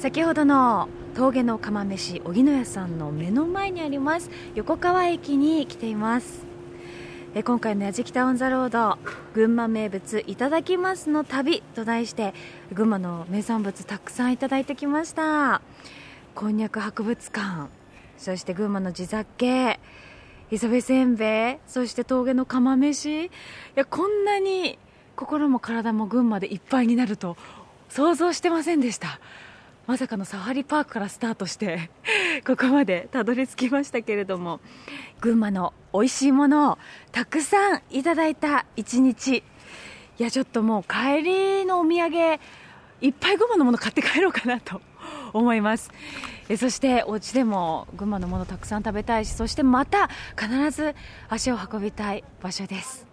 [0.00, 6.46] 先ほどの峠の釜飯荻野屋さんの目の前にあります横川駅に来ています。
[7.34, 8.98] え今回の「やじきた on the road
[9.34, 12.32] 群馬名物いただきますの旅」と題して
[12.72, 15.60] 群馬の名産物たくさんいただいてきました。
[16.34, 17.68] こんにゃく博物館
[18.16, 19.78] そして群馬の地酒
[20.50, 23.26] 磯辺せんべいそして峠の釜飯。
[23.26, 23.30] い
[23.74, 24.78] やこんなに
[25.14, 27.36] 心も体も群馬でいっぱいになると
[27.90, 29.20] 想像してませんでした。
[29.90, 31.90] まさかのサファリパークからスタートして
[32.46, 34.60] ここまでたどり着きましたけれども
[35.20, 36.78] 群馬の美味しいものを
[37.10, 39.38] たくさんいただいた一日。
[39.38, 39.42] い
[40.22, 42.38] やちょっともう帰りのお土産
[43.00, 44.80] いっぱい群馬のもの買って帰ろうかなと
[45.34, 45.90] 思います。
[46.48, 50.94] えそしてお家でも群馬のものたくさん食べたいしそしてまた必ず
[51.28, 53.08] 足を運びたい場所です。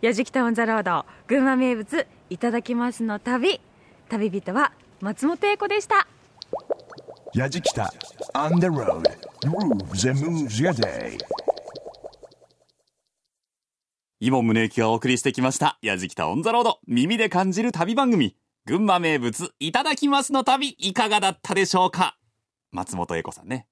[0.00, 3.60] やじきたオンザロード群馬名物いただきますの旅。
[4.08, 6.06] 旅人は松本英子でした
[7.34, 7.92] やじきた
[8.34, 9.02] On the road
[9.44, 11.18] Grooves and moves your day
[14.18, 15.78] イモン宗行がお送りしてきました。
[15.82, 16.78] やじきたオンザロード。
[16.88, 18.34] 耳で感じる旅番組。
[18.64, 22.16] 群馬名物、いただきますの旅、いかがだったでしょうか？
[22.72, 23.66] 松本英子さんね。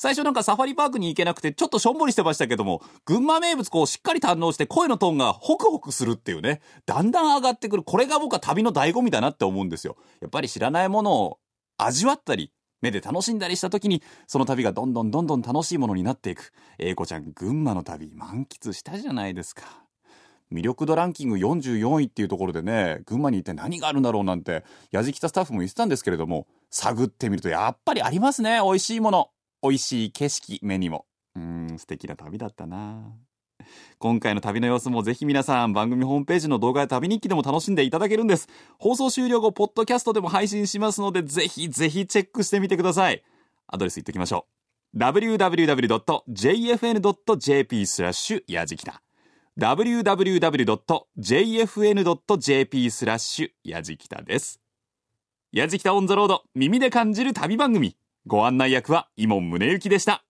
[0.00, 7.82] 最初なんかサファリパークに行けなくてちょっとしょんぼりしてましたけども、群馬名物こうしっかり堪能して声のトーンがホクホクするっていうね、だんだん上がってくる。
[7.82, 9.98] これが僕は旅の醍醐味だなって思うんですよ。
[10.22, 11.38] やっぱり知らないものを
[11.76, 16.50] 味わったり、目で楽しんだりした時に、その旅がどんどんどんどん楽しいものになっていく。
[16.78, 19.64] 英子ちゃん、群馬の旅満喫したじゃないですか。
[20.50, 28.60] 魅力度ランキング44位っていうところでね、群馬に行って何があるんだろうなんて、やじきたスタッフも言ってたんですけれども、探ってみるとやっぱりありますね。
[28.64, 29.28] 美味しいもの。
[29.62, 31.06] 美味しい景色、目にも。
[31.36, 33.14] うん、素敵な旅だったな
[33.98, 38.48] 今回の旅の様子もぜひ皆さん番組ホームページの動画や旅日記でも楽しんでいただけるんです。
[38.78, 43.22] 放送終了後、ポッドキャストでも配信しますので、ぜひぜひチェックしてみてください。
[43.66, 44.46] アドレス言っておきましょ
[44.94, 44.98] う。
[44.98, 46.26] www.jfn.jp
[47.86, 49.02] スラッシュやじきた。
[49.58, 50.70] www.jfn.jp
[52.90, 54.60] スラッシュやじきたです。
[55.52, 57.96] やじきたオンザロード耳で感じる旅番組。
[58.26, 60.24] ご案内役は伊門宗行でした。